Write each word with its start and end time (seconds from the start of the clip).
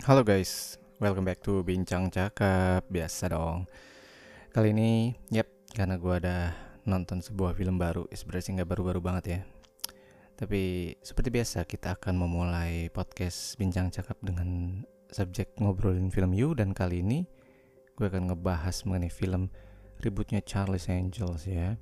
Halo 0.00 0.24
guys, 0.24 0.80
welcome 0.96 1.28
back 1.28 1.44
to 1.44 1.60
Bincang 1.60 2.08
Cakap 2.08 2.88
Biasa 2.88 3.36
dong. 3.36 3.68
Kali 4.48 4.72
ini, 4.72 5.12
yep, 5.28 5.44
karena 5.76 6.00
gue 6.00 6.14
ada 6.16 6.56
nonton 6.88 7.20
sebuah 7.20 7.52
film 7.52 7.76
baru. 7.76 8.08
Sebenarnya 8.08 8.44
sih 8.48 8.52
nggak 8.56 8.70
baru-baru 8.72 9.00
banget 9.04 9.24
ya. 9.28 9.40
Tapi 10.40 10.96
seperti 11.04 11.28
biasa 11.28 11.68
kita 11.68 12.00
akan 12.00 12.16
memulai 12.16 12.88
podcast 12.88 13.60
Bincang 13.60 13.92
Cakap 13.92 14.16
dengan 14.24 14.80
subjek 15.12 15.52
ngobrolin 15.60 16.08
film 16.08 16.32
You. 16.32 16.56
Dan 16.56 16.72
kali 16.72 17.04
ini 17.04 17.28
gue 17.92 18.08
akan 18.08 18.32
ngebahas 18.32 18.88
mengenai 18.88 19.12
film 19.12 19.52
ributnya 20.00 20.40
Charlie's 20.40 20.88
Angels 20.88 21.44
ya. 21.44 21.76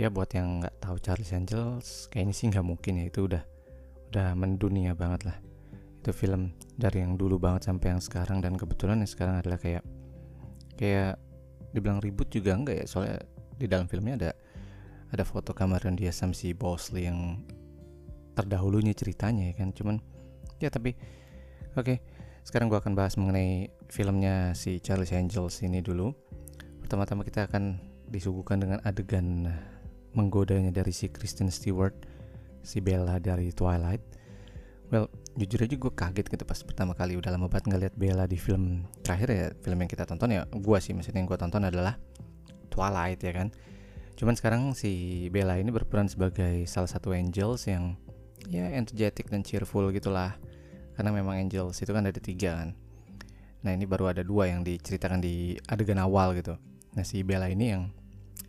Ya 0.00 0.08
buat 0.08 0.32
yang 0.32 0.64
nggak 0.64 0.80
tahu 0.80 0.96
Charlie's 1.04 1.36
Angels, 1.36 2.08
kayaknya 2.08 2.32
sih 2.32 2.48
nggak 2.48 2.64
mungkin 2.64 2.96
ya. 2.96 3.12
Itu 3.12 3.28
udah 3.28 3.44
udah 4.08 4.32
mendunia 4.32 4.96
banget 4.96 5.28
lah 5.28 5.36
itu 6.06 6.14
film 6.14 6.54
dari 6.78 7.02
yang 7.02 7.18
dulu 7.18 7.42
banget 7.42 7.66
sampai 7.66 7.90
yang 7.90 7.98
sekarang. 7.98 8.38
Dan 8.38 8.54
kebetulan 8.54 9.02
yang 9.02 9.10
sekarang 9.10 9.42
adalah 9.42 9.58
kayak 9.58 9.82
kayak 10.78 11.18
dibilang 11.74 11.98
ribut 11.98 12.30
juga 12.30 12.54
enggak 12.54 12.78
ya? 12.78 12.86
Soalnya 12.86 13.18
di 13.58 13.66
dalam 13.66 13.90
filmnya 13.90 14.14
ada 14.14 14.30
ada 15.10 15.26
foto 15.26 15.50
kamar 15.50 15.82
dan 15.82 15.98
dia 15.98 16.14
sama 16.14 16.30
si 16.30 16.54
Bosley 16.54 17.10
yang 17.10 17.42
terdahulunya 18.38 18.94
ceritanya 18.94 19.50
ya 19.50 19.54
kan? 19.58 19.74
Cuman 19.74 19.98
ya 20.62 20.70
tapi 20.70 20.94
oke. 21.74 21.82
Okay, 21.82 21.98
sekarang 22.46 22.70
gua 22.70 22.78
akan 22.78 22.94
bahas 22.94 23.18
mengenai 23.18 23.74
filmnya 23.90 24.54
si 24.54 24.78
Charlie's 24.78 25.10
Angels 25.10 25.58
ini 25.66 25.82
dulu. 25.82 26.14
Pertama-tama 26.86 27.26
kita 27.26 27.50
akan 27.50 27.82
disuguhkan 28.06 28.62
dengan 28.62 28.78
adegan 28.86 29.50
menggodanya 30.14 30.70
dari 30.70 30.94
si 30.94 31.10
Kristen 31.10 31.50
Stewart 31.50 31.98
si 32.62 32.78
Bella 32.78 33.18
dari 33.18 33.50
Twilight. 33.50 34.06
Well 34.94 35.25
jujur 35.36 35.68
aja 35.68 35.76
gue 35.76 35.92
kaget 35.92 36.26
gitu 36.32 36.44
pas 36.48 36.60
pertama 36.64 36.96
kali 36.96 37.20
udah 37.20 37.28
lama 37.28 37.46
banget 37.52 37.68
ngeliat 37.68 37.94
Bella 37.94 38.24
di 38.24 38.40
film 38.40 38.88
terakhir 39.04 39.28
ya 39.28 39.46
film 39.60 39.78
yang 39.84 39.90
kita 39.92 40.08
tonton 40.08 40.32
ya 40.32 40.48
gue 40.48 40.78
sih 40.80 40.96
maksudnya 40.96 41.20
yang 41.20 41.28
gue 41.28 41.38
tonton 41.38 41.62
adalah 41.68 42.00
Twilight 42.76 43.24
ya 43.24 43.32
kan? 43.32 43.48
Cuman 44.20 44.36
sekarang 44.36 44.62
si 44.76 45.26
Bella 45.32 45.56
ini 45.56 45.72
berperan 45.72 46.12
sebagai 46.12 46.68
salah 46.68 46.92
satu 46.92 47.16
angels 47.16 47.64
yang 47.64 47.96
ya 48.52 48.68
energetic 48.68 49.32
dan 49.32 49.40
cheerful 49.40 49.88
gitulah. 49.88 50.36
Karena 50.92 51.12
memang 51.12 51.40
angels 51.40 51.80
itu 51.80 51.92
kan 51.92 52.04
ada 52.04 52.20
tiga 52.20 52.60
kan. 52.60 52.76
Nah 53.64 53.72
ini 53.72 53.88
baru 53.88 54.12
ada 54.12 54.20
dua 54.20 54.52
yang 54.52 54.60
diceritakan 54.60 55.24
di 55.24 55.56
adegan 55.72 55.96
awal 55.96 56.36
gitu. 56.36 56.60
Nah 56.92 57.04
si 57.04 57.24
Bella 57.24 57.48
ini 57.48 57.72
yang 57.72 57.88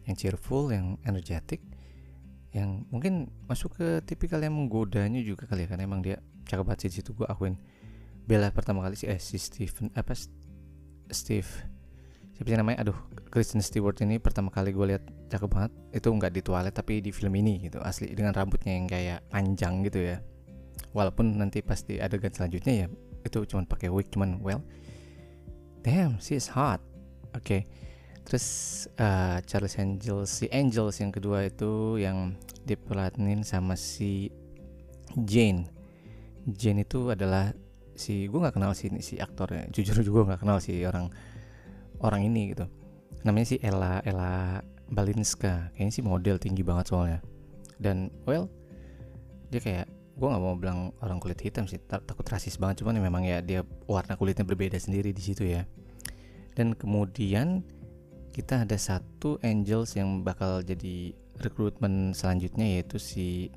yang 0.04 0.16
cheerful 0.20 0.72
yang 0.72 1.00
energetic 1.08 1.64
yang 2.56 2.88
mungkin 2.88 3.28
masuk 3.44 3.76
ke 3.76 3.88
tipikal 4.08 4.40
yang 4.40 4.56
menggodanya 4.56 5.20
juga 5.20 5.44
kali 5.52 5.68
ya 5.68 5.76
kan 5.76 5.84
emang 5.84 6.00
dia 6.00 6.24
cakep 6.48 6.64
banget 6.64 6.80
sih 6.88 7.04
situ 7.04 7.12
gue 7.14 7.28
akuin. 7.28 7.60
Bella 8.28 8.52
pertama 8.52 8.84
kali 8.84 8.96
sih 9.00 9.08
eh 9.08 9.20
si 9.20 9.40
Steven 9.40 9.92
apa 9.96 10.12
Steve 11.12 11.48
siapa 12.36 12.48
sih 12.54 12.58
namanya? 12.60 12.86
Aduh 12.86 12.98
Kristen 13.34 13.64
Stewart 13.64 13.98
ini 14.04 14.22
pertama 14.22 14.54
kali 14.54 14.72
gue 14.72 14.96
lihat 14.96 15.04
cakep 15.32 15.50
banget. 15.50 15.72
Itu 15.92 16.14
nggak 16.14 16.32
di 16.32 16.42
toilet 16.44 16.74
tapi 16.76 17.00
di 17.04 17.12
film 17.12 17.34
ini 17.36 17.68
gitu 17.68 17.80
asli 17.82 18.14
dengan 18.14 18.36
rambutnya 18.36 18.78
yang 18.78 18.88
kayak 18.88 19.20
panjang 19.32 19.84
gitu 19.88 20.00
ya. 20.04 20.18
Walaupun 20.94 21.38
nanti 21.38 21.60
pasti 21.66 22.00
adegan 22.00 22.32
selanjutnya 22.32 22.86
ya 22.86 22.88
itu 23.28 23.44
cuma 23.44 23.68
pakai 23.68 23.92
wig 23.92 24.08
cuman 24.08 24.40
well 24.40 24.64
damn 25.84 26.16
she 26.22 26.40
is 26.40 26.48
hot. 26.48 26.80
Oke 27.36 27.44
okay. 27.44 27.62
terus 28.24 28.46
uh, 29.00 29.40
Charles 29.44 29.76
Angels 29.80 30.32
si 30.32 30.46
Angels 30.52 31.00
yang 31.00 31.12
kedua 31.12 31.48
itu 31.48 32.00
yang 32.00 32.36
dipelanin 32.68 33.44
sama 33.44 33.80
si 33.80 34.32
Jane 35.16 35.77
Jane 36.48 36.88
itu 36.88 37.12
adalah 37.12 37.52
si 37.98 38.32
gue 38.32 38.40
nggak 38.40 38.56
kenal 38.56 38.72
sih 38.72 38.88
si 39.04 39.20
aktornya. 39.20 39.68
Jujur 39.74 40.00
juga 40.00 40.34
nggak 40.34 40.42
kenal 40.48 40.64
si 40.64 40.80
orang 40.88 41.12
orang 42.00 42.24
ini 42.24 42.56
gitu. 42.56 42.66
Namanya 43.28 43.48
si 43.52 43.56
Ella 43.60 44.00
Ella 44.08 44.64
Balinska. 44.88 45.76
Kayaknya 45.76 45.92
sih 45.92 46.06
model 46.06 46.40
tinggi 46.40 46.64
banget 46.64 46.94
soalnya. 46.94 47.20
Dan 47.76 48.08
well 48.24 48.48
dia 49.52 49.60
kayak 49.60 49.88
gue 50.18 50.28
nggak 50.28 50.44
mau 50.44 50.56
bilang 50.56 50.96
orang 51.04 51.20
kulit 51.20 51.38
hitam 51.44 51.68
sih 51.68 51.84
takut 51.84 52.24
rasis 52.24 52.56
banget. 52.56 52.80
Cuman 52.86 52.96
ya 52.96 53.04
memang 53.04 53.24
ya 53.28 53.38
dia 53.44 53.68
warna 53.90 54.16
kulitnya 54.16 54.48
berbeda 54.48 54.80
sendiri 54.80 55.12
di 55.12 55.20
situ 55.20 55.44
ya. 55.44 55.68
Dan 56.56 56.74
kemudian 56.74 57.62
kita 58.32 58.64
ada 58.64 58.78
satu 58.78 59.42
angels 59.44 59.98
yang 59.98 60.22
bakal 60.22 60.62
jadi 60.62 61.12
rekrutmen 61.42 62.16
selanjutnya 62.16 62.78
yaitu 62.78 62.98
si 63.02 63.50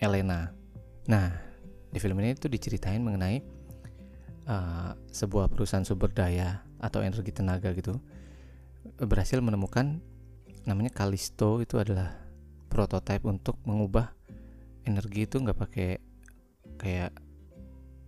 Elena. 0.00 0.52
Nah 1.08 1.53
di 1.94 2.02
film 2.02 2.18
ini 2.18 2.34
itu 2.34 2.50
diceritain 2.50 2.98
mengenai 2.98 3.38
uh, 4.50 4.98
sebuah 5.14 5.54
perusahaan 5.54 5.86
sumber 5.86 6.10
daya 6.10 6.66
atau 6.82 7.00
energi 7.00 7.30
tenaga 7.30 7.70
gitu 7.72 8.02
berhasil 8.98 9.38
menemukan 9.38 10.02
namanya 10.66 10.90
Kalisto 10.90 11.62
itu 11.62 11.78
adalah 11.78 12.18
prototipe 12.66 13.24
untuk 13.30 13.62
mengubah 13.62 14.10
energi 14.84 15.30
itu 15.30 15.38
nggak 15.38 15.58
pakai 15.58 15.90
kayak 16.76 17.14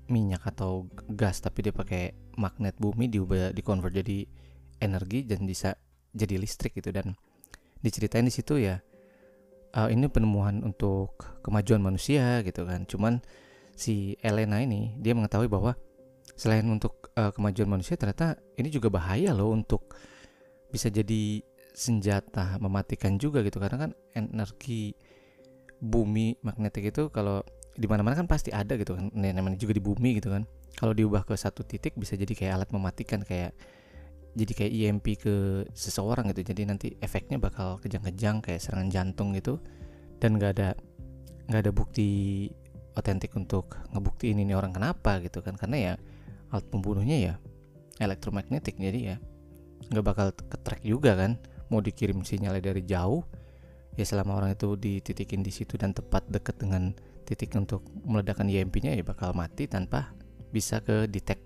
minyak 0.07 0.43
atau 0.47 0.87
gas 1.11 1.43
tapi 1.43 1.67
dia 1.67 1.75
pakai 1.75 2.15
magnet 2.39 2.77
bumi 2.79 3.11
diubah 3.11 3.51
dikonvert 3.55 3.97
jadi 3.97 4.29
energi 4.79 5.25
dan 5.25 5.49
bisa 5.49 5.75
jadi 6.13 6.37
listrik 6.39 6.77
gitu. 6.77 6.93
Dan 6.93 7.17
diceritain 7.81 8.27
di 8.27 8.33
situ 8.33 8.61
ya 8.61 8.81
uh, 9.77 9.89
ini 9.89 10.09
penemuan 10.09 10.63
untuk 10.63 11.41
kemajuan 11.43 11.83
manusia 11.83 12.45
gitu 12.45 12.69
kan. 12.69 12.85
Cuman 12.87 13.25
si 13.77 14.17
Elena 14.25 14.65
ini 14.65 14.97
dia 14.97 15.13
mengetahui 15.13 15.53
bahwa 15.53 15.77
selain 16.35 16.65
untuk 16.67 17.13
uh, 17.15 17.31
kemajuan 17.31 17.69
manusia 17.69 17.95
ternyata 17.95 18.41
ini 18.57 18.73
juga 18.73 18.91
bahaya 18.91 19.37
loh 19.37 19.53
untuk 19.53 19.95
bisa 20.73 20.91
jadi 20.91 21.45
senjata 21.77 22.57
mematikan 22.59 23.21
juga 23.21 23.45
gitu. 23.45 23.61
Karena 23.61 23.87
kan 23.87 23.91
energi 24.17 24.97
bumi 25.77 26.41
magnetik 26.41 26.89
itu 26.89 27.13
kalau 27.13 27.45
di 27.77 27.85
mana-mana 27.85 28.17
kan 28.17 28.25
pasti 28.25 28.49
ada 28.51 28.75
gitu 28.81 28.97
kan. 28.97 29.13
Namanya 29.13 29.61
juga 29.61 29.77
di 29.77 29.85
bumi 29.85 30.17
gitu 30.17 30.33
kan. 30.33 30.49
Kalau 30.77 30.97
diubah 30.97 31.29
ke 31.29 31.37
satu 31.37 31.63
titik 31.63 31.95
bisa 32.01 32.17
jadi 32.17 32.33
kayak 32.33 32.53
alat 32.57 32.71
mematikan 32.73 33.21
kayak 33.21 33.53
jadi 34.37 34.53
kayak 34.53 34.73
EMP 34.73 35.07
ke 35.21 35.35
seseorang 35.77 36.33
gitu. 36.33 36.53
Jadi 36.53 36.63
nanti 36.65 36.89
efeknya 37.01 37.37
bakal 37.37 37.77
kejang-kejang 37.85 38.41
kayak 38.41 38.61
serangan 38.61 38.89
jantung 38.89 39.37
gitu. 39.37 39.61
Dan 40.17 40.41
nggak 40.41 40.53
ada 40.57 40.69
nggak 41.47 41.61
ada 41.61 41.73
bukti 41.73 42.09
otentik 42.97 43.37
untuk 43.37 43.77
ngebuktiin 43.93 44.41
ini 44.41 44.57
orang 44.57 44.73
kenapa 44.73 45.21
gitu 45.21 45.45
kan. 45.45 45.55
Karena 45.55 45.77
ya 45.77 45.93
alat 46.51 46.67
pembunuhnya 46.73 47.17
ya 47.21 47.35
elektromagnetik 48.01 48.77
jadi 48.81 49.15
ya 49.15 49.17
nggak 49.93 50.05
bakal 50.05 50.33
ketrek 50.33 50.83
juga 50.83 51.15
kan. 51.15 51.39
Mau 51.69 51.85
dikirim 51.85 52.25
sinyalnya 52.25 52.73
dari 52.73 52.83
jauh 52.87 53.23
ya 53.97 54.05
selama 54.05 54.37
orang 54.37 54.53
itu 54.57 54.77
dititikin 54.77 55.41
di 55.41 55.53
situ 55.53 55.81
dan 55.81 55.97
tepat 55.97 56.29
deket 56.29 56.61
dengan 56.61 56.93
titik 57.27 57.57
untuk 57.59 57.83
meledakkan 58.07 58.47
EMP-nya 58.47 58.95
ya 58.95 59.03
bakal 59.03 59.35
mati 59.35 59.67
tanpa 59.67 60.15
bisa 60.55 60.79
ke 60.85 61.11
detect 61.11 61.43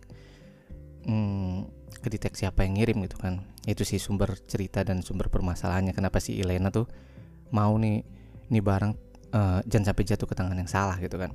hmm, 1.09 1.67
ke 2.05 2.09
detect 2.13 2.37
siapa 2.37 2.67
yang 2.67 2.77
ngirim 2.77 3.01
gitu 3.07 3.17
kan. 3.17 3.43
Itu 3.65 3.87
sih 3.87 3.97
sumber 4.03 4.37
cerita 4.45 4.85
dan 4.85 5.01
sumber 5.01 5.33
permasalahannya 5.33 5.97
kenapa 5.97 6.21
si 6.21 6.37
Elena 6.37 6.69
tuh 6.69 6.91
mau 7.51 7.75
nih 7.79 8.05
nih 8.51 8.63
barang 8.63 9.10
uh, 9.35 9.61
jangan 9.67 9.95
sampai 9.95 10.05
jatuh 10.07 10.27
ke 10.29 10.35
tangan 10.35 10.57
yang 10.57 10.71
salah 10.71 10.97
gitu 10.99 11.17
kan. 11.19 11.35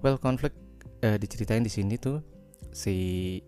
Well 0.00 0.16
konflik 0.16 0.56
uh, 1.04 1.16
diceritain 1.20 1.62
di 1.64 1.72
sini 1.72 2.00
tuh 2.00 2.24
si 2.70 3.38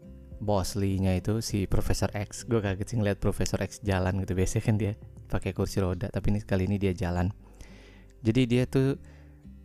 Bosley-nya 0.42 1.14
itu 1.14 1.38
si 1.38 1.70
Profesor 1.70 2.10
X. 2.12 2.44
Gue 2.50 2.58
kaget 2.58 2.86
sih 2.92 2.96
ngeliat 2.98 3.22
Profesor 3.22 3.62
X 3.62 3.78
jalan 3.86 4.18
gitu. 4.26 4.34
Biasanya 4.34 4.62
kan 4.66 4.76
dia 4.76 4.92
pakai 5.30 5.54
kursi 5.54 5.78
roda 5.78 6.10
tapi 6.10 6.34
ini 6.34 6.42
kali 6.42 6.66
ini 6.66 6.76
dia 6.82 6.92
jalan. 6.92 7.30
Jadi 8.22 8.42
dia 8.50 8.66
tuh 8.66 8.98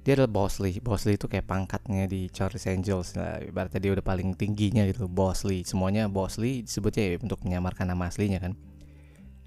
dia 0.06 0.16
adalah 0.16 0.32
Bosley. 0.32 0.80
Bosley 0.80 1.20
itu 1.20 1.28
kayak 1.28 1.50
pangkatnya 1.50 2.08
di 2.08 2.32
Charles 2.32 2.64
Angels 2.70 3.18
lah. 3.20 3.44
Ibaratnya 3.44 3.82
dia 3.84 3.92
udah 3.92 4.06
paling 4.06 4.38
tingginya 4.38 4.88
gitu 4.88 5.10
Bosley. 5.10 5.68
Semuanya 5.68 6.08
Bosley 6.08 6.64
disebutnya 6.64 7.12
ya 7.12 7.18
untuk 7.20 7.44
menyamarkan 7.44 7.92
nama 7.92 8.08
aslinya 8.08 8.40
kan. 8.40 8.56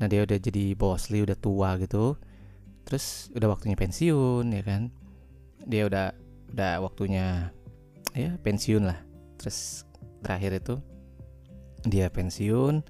Nah 0.03 0.07
dia 0.11 0.27
udah 0.27 0.37
jadi 0.37 0.77
Bosley 0.77 1.25
udah 1.25 1.39
tua 1.39 1.79
gitu 1.81 2.21
terus 2.85 3.29
udah 3.37 3.49
waktunya 3.53 3.77
pensiun 3.79 4.45
ya 4.51 4.63
kan? 4.65 4.93
Dia 5.65 5.87
udah 5.87 6.13
udah 6.51 6.73
waktunya 6.83 7.55
ya 8.17 8.35
pensiun 8.43 8.85
lah. 8.89 8.99
Terus 9.39 9.85
terakhir 10.25 10.61
itu 10.61 10.75
dia 11.87 12.11
pensiun. 12.13 12.83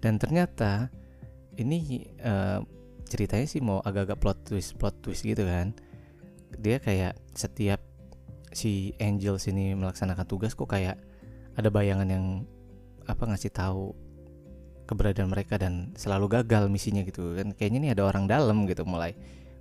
Dan 0.00 0.16
ternyata 0.16 0.88
ini 1.60 2.08
uh, 2.24 2.64
ceritanya 3.04 3.44
sih 3.44 3.60
mau 3.60 3.82
agak-agak 3.84 4.18
plot 4.22 4.38
twist 4.48 4.78
plot 4.80 4.96
twist 5.02 5.26
gitu 5.26 5.44
kan? 5.44 5.74
Dia 6.56 6.78
kayak 6.80 7.18
setiap 7.34 7.80
si 8.50 8.94
Angel 8.98 9.38
sini 9.38 9.74
melaksanakan 9.78 10.26
tugas 10.26 10.58
kok 10.58 10.66
kayak 10.66 10.98
ada 11.54 11.68
bayangan 11.70 12.08
yang 12.10 12.26
apa 13.06 13.26
ngasih 13.26 13.50
tahu 13.54 13.94
keberadaan 14.90 15.30
mereka 15.30 15.54
dan 15.54 15.94
selalu 15.94 16.42
gagal 16.42 16.66
misinya 16.66 17.06
gitu 17.06 17.38
kan. 17.38 17.54
Kayaknya 17.54 17.78
ini 17.78 17.88
ada 17.94 18.02
orang 18.02 18.26
dalam 18.26 18.66
gitu 18.66 18.82
mulai 18.82 19.14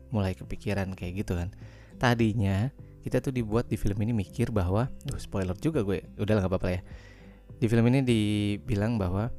mulai 0.10 0.34
kepikiran 0.34 0.98
kayak 0.98 1.22
gitu 1.22 1.38
kan. 1.38 1.54
Tadinya 2.02 2.74
kita 3.06 3.22
tuh 3.22 3.30
dibuat 3.30 3.70
di 3.70 3.78
film 3.78 4.02
ini 4.02 4.12
mikir 4.12 4.50
bahwa 4.50 4.90
Duh, 5.06 5.22
spoiler 5.22 5.54
juga 5.54 5.86
gue. 5.86 6.02
Udah 6.18 6.34
nggak 6.42 6.50
apa-apa 6.50 6.70
ya. 6.74 6.82
Di 7.62 7.70
film 7.70 7.86
ini 7.94 8.02
dibilang 8.02 8.98
bahwa 8.98 9.30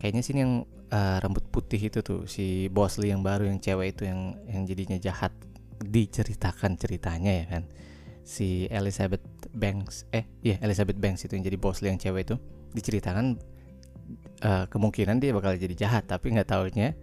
kayaknya 0.00 0.24
sini 0.24 0.38
yang 0.40 0.64
uh, 0.88 1.20
rambut 1.20 1.44
putih 1.52 1.92
itu 1.92 2.00
tuh 2.00 2.24
si 2.24 2.72
Bosley 2.72 3.12
yang 3.12 3.20
baru 3.20 3.44
yang 3.44 3.60
cewek 3.60 4.00
itu 4.00 4.08
yang 4.08 4.40
yang 4.48 4.64
jadinya 4.64 4.96
jahat 4.96 5.36
diceritakan 5.84 6.80
ceritanya 6.80 7.44
ya 7.44 7.46
kan. 7.52 7.64
Si 8.24 8.64
Elizabeth 8.72 9.24
Banks 9.52 10.08
eh 10.08 10.24
iya 10.40 10.56
yeah, 10.56 10.58
Elizabeth 10.64 10.96
Banks 10.96 11.28
itu 11.28 11.36
yang 11.36 11.44
jadi 11.44 11.58
Bosley 11.60 11.92
yang 11.92 12.00
cewek 12.00 12.32
itu 12.32 12.36
diceritakan 12.72 13.40
uh, 14.42 14.64
kemungkinan 14.70 15.18
dia 15.18 15.34
bakal 15.34 15.54
jadi 15.54 15.74
jahat 15.74 16.04
tapi 16.06 16.34
nggak 16.34 16.48
tahunya 16.48 16.94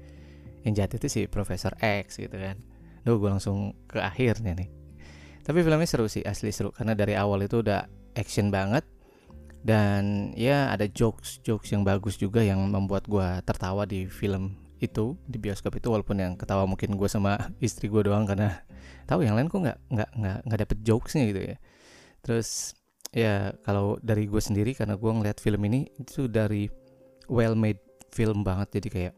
yang 0.66 0.74
jahat 0.74 0.98
itu 0.98 1.08
si 1.08 1.22
Profesor 1.30 1.78
X 1.78 2.18
gitu 2.18 2.34
kan. 2.34 2.58
Duh 3.06 3.22
gue 3.22 3.30
langsung 3.30 3.78
ke 3.86 4.02
akhirnya 4.02 4.58
nih. 4.58 4.70
Tapi 5.46 5.62
filmnya 5.62 5.86
seru 5.86 6.10
sih 6.10 6.26
asli 6.26 6.50
seru 6.50 6.74
karena 6.74 6.98
dari 6.98 7.14
awal 7.14 7.46
itu 7.46 7.62
udah 7.62 7.86
action 8.18 8.50
banget. 8.50 8.82
Dan 9.66 10.34
ya 10.38 10.74
ada 10.74 10.86
jokes 10.90 11.42
jokes 11.42 11.74
yang 11.74 11.86
bagus 11.86 12.18
juga 12.18 12.42
yang 12.42 12.62
membuat 12.70 13.06
gue 13.10 13.26
tertawa 13.46 13.86
di 13.86 14.06
film 14.06 14.58
itu 14.78 15.18
di 15.26 15.40
bioskop 15.40 15.80
itu 15.80 15.88
walaupun 15.90 16.20
yang 16.20 16.34
ketawa 16.38 16.68
mungkin 16.70 16.94
gue 16.94 17.10
sama 17.10 17.38
istri 17.66 17.90
gue 17.90 18.06
doang 18.06 18.26
karena 18.30 18.62
tahu 19.10 19.26
yang 19.26 19.34
lain 19.38 19.50
kok 19.50 19.62
nggak 19.62 19.80
nggak 19.90 20.10
nggak 20.18 20.38
nggak 20.50 20.60
dapet 20.66 20.78
jokesnya 20.82 21.24
gitu 21.30 21.42
ya. 21.54 21.58
Terus 22.26 22.74
ya 23.14 23.54
kalau 23.62 24.02
dari 24.02 24.26
gue 24.26 24.42
sendiri 24.42 24.74
karena 24.74 24.98
gue 24.98 25.12
ngeliat 25.14 25.38
film 25.38 25.62
ini 25.70 25.94
itu 26.02 26.26
dari 26.26 26.66
well 27.32 27.54
made 27.58 27.82
film 28.14 28.42
banget. 28.42 28.80
Jadi 28.82 28.88
kayak 28.92 29.14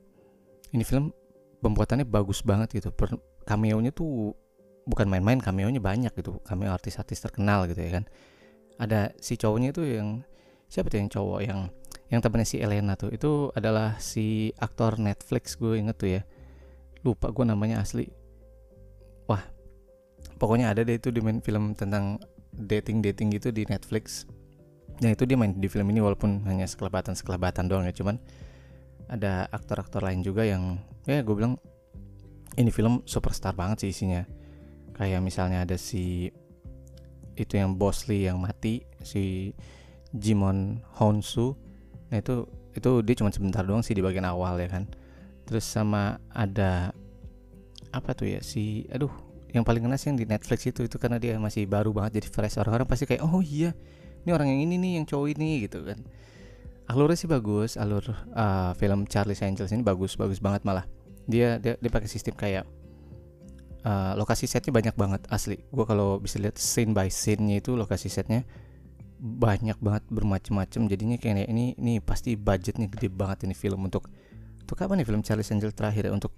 ini 0.74 0.84
film 0.84 1.14
pembuatannya 1.62 2.06
bagus 2.08 2.42
banget 2.42 2.74
gitu. 2.78 2.90
Per 2.94 3.16
cameo-nya 3.48 3.96
tuh 3.96 4.36
bukan 4.88 5.08
main-main 5.08 5.40
cameo-nya 5.40 5.80
banyak 5.80 6.14
gitu. 6.16 6.40
Cameo 6.44 6.72
artis-artis 6.74 7.24
terkenal 7.24 7.68
gitu 7.72 7.80
ya 7.80 8.02
kan. 8.02 8.04
Ada 8.78 9.14
si 9.18 9.36
cowoknya 9.38 9.74
itu 9.74 9.84
yang 9.84 10.22
siapa 10.70 10.92
tuh 10.92 11.00
yang 11.02 11.10
cowok? 11.10 11.40
Yang 11.44 11.60
yang 12.08 12.20
temennya 12.24 12.48
si 12.48 12.58
Elena 12.62 12.94
tuh. 12.96 13.12
Itu 13.12 13.52
adalah 13.54 14.00
si 14.00 14.52
aktor 14.58 15.02
Netflix 15.02 15.58
gue 15.60 15.80
inget 15.80 15.98
tuh 15.98 16.10
ya. 16.20 16.22
Lupa 17.04 17.32
gue 17.32 17.46
namanya 17.46 17.84
asli. 17.84 18.08
Wah 19.28 19.44
pokoknya 20.38 20.72
ada 20.72 20.86
deh 20.86 20.96
itu 21.02 21.10
di 21.10 21.20
main 21.20 21.42
film 21.42 21.74
tentang 21.74 22.22
dating 22.54 23.02
dating 23.02 23.34
gitu 23.34 23.50
di 23.54 23.66
Netflix 23.66 24.26
yang 25.02 25.14
itu 25.14 25.24
dia 25.30 25.38
main 25.38 25.54
di 25.54 25.70
film 25.70 25.88
ini 25.94 26.02
walaupun 26.02 26.46
hanya 26.50 26.66
sekelebatan 26.66 27.14
sekelebatan 27.14 27.70
doang 27.70 27.86
ya 27.86 27.94
cuman 27.94 28.18
ada 29.08 29.48
aktor-aktor 29.54 30.04
lain 30.04 30.26
juga 30.26 30.44
yang 30.44 30.82
ya 31.08 31.24
gue 31.24 31.36
bilang 31.36 31.56
ini 32.58 32.74
film 32.74 33.06
superstar 33.06 33.54
banget 33.54 33.86
sih 33.86 33.90
isinya. 33.94 34.26
Kayak 34.98 35.22
misalnya 35.22 35.64
ada 35.64 35.78
si 35.78 36.34
itu 37.38 37.54
yang 37.54 37.78
Bosley 37.78 38.26
yang 38.26 38.42
mati 38.42 38.82
si 39.06 39.54
Jimon 40.10 40.82
Honsu. 40.98 41.54
Nah 42.10 42.18
itu 42.18 42.50
itu 42.74 43.06
dia 43.06 43.16
cuma 43.18 43.30
sebentar 43.30 43.62
doang 43.62 43.86
sih 43.86 43.94
di 43.94 44.02
bagian 44.02 44.26
awal 44.26 44.58
ya 44.58 44.68
kan. 44.68 44.90
Terus 45.46 45.64
sama 45.64 46.18
ada 46.34 46.92
apa 47.94 48.12
tuh 48.18 48.28
ya 48.28 48.42
si 48.42 48.90
aduh 48.90 49.14
yang 49.54 49.64
paling 49.64 49.86
kena 49.86 49.96
sih 49.96 50.12
yang 50.12 50.20
di 50.20 50.28
Netflix 50.28 50.68
itu 50.68 50.84
itu 50.84 50.98
karena 51.00 51.22
dia 51.22 51.38
masih 51.38 51.70
baru 51.70 51.94
banget 51.94 52.20
jadi 52.20 52.28
fresh. 52.34 52.58
Orang-orang 52.58 52.90
pasti 52.90 53.06
kayak 53.06 53.22
oh 53.22 53.40
iya 53.46 53.78
ini 54.28 54.36
orang 54.36 54.52
yang 54.52 54.62
ini 54.68 54.76
nih 54.76 54.92
yang 55.00 55.06
cowok 55.08 55.28
ini 55.40 55.64
gitu 55.64 55.88
kan. 55.88 56.04
Alurnya 56.92 57.16
sih 57.16 57.32
bagus 57.32 57.80
alur 57.80 58.04
uh, 58.36 58.76
film 58.76 59.08
Charlie 59.08 59.40
Angels 59.40 59.72
ini 59.72 59.88
bagus 59.88 60.20
bagus 60.20 60.44
banget 60.44 60.68
malah. 60.68 60.84
Dia 61.32 61.56
dia, 61.64 61.80
dia 61.80 61.92
pakai 61.92 62.12
sistem 62.12 62.36
kayak 62.36 62.68
uh, 63.88 64.20
lokasi 64.20 64.52
setnya 64.52 64.76
banyak 64.76 64.96
banget 65.00 65.24
asli. 65.32 65.64
Gue 65.72 65.88
kalau 65.88 66.20
bisa 66.20 66.44
lihat 66.44 66.60
scene 66.60 66.92
by 66.92 67.08
scene-nya 67.08 67.64
itu 67.64 67.80
lokasi 67.80 68.12
setnya 68.12 68.44
banyak 69.18 69.80
banget 69.80 70.04
bermacam-macam 70.12 70.92
jadinya 70.92 71.18
kayak 71.18 71.48
ini 71.50 71.74
ini 71.80 72.04
pasti 72.04 72.36
budgetnya 72.38 72.86
gede 72.92 73.10
banget 73.10 73.50
ini 73.50 73.56
film 73.56 73.88
untuk 73.88 74.12
untuk 74.60 74.78
apa 74.84 74.94
nih 74.94 75.08
film 75.08 75.24
Charlie 75.24 75.48
Angels 75.48 75.72
terakhir 75.72 76.12
ya? 76.12 76.12
Untuk 76.12 76.36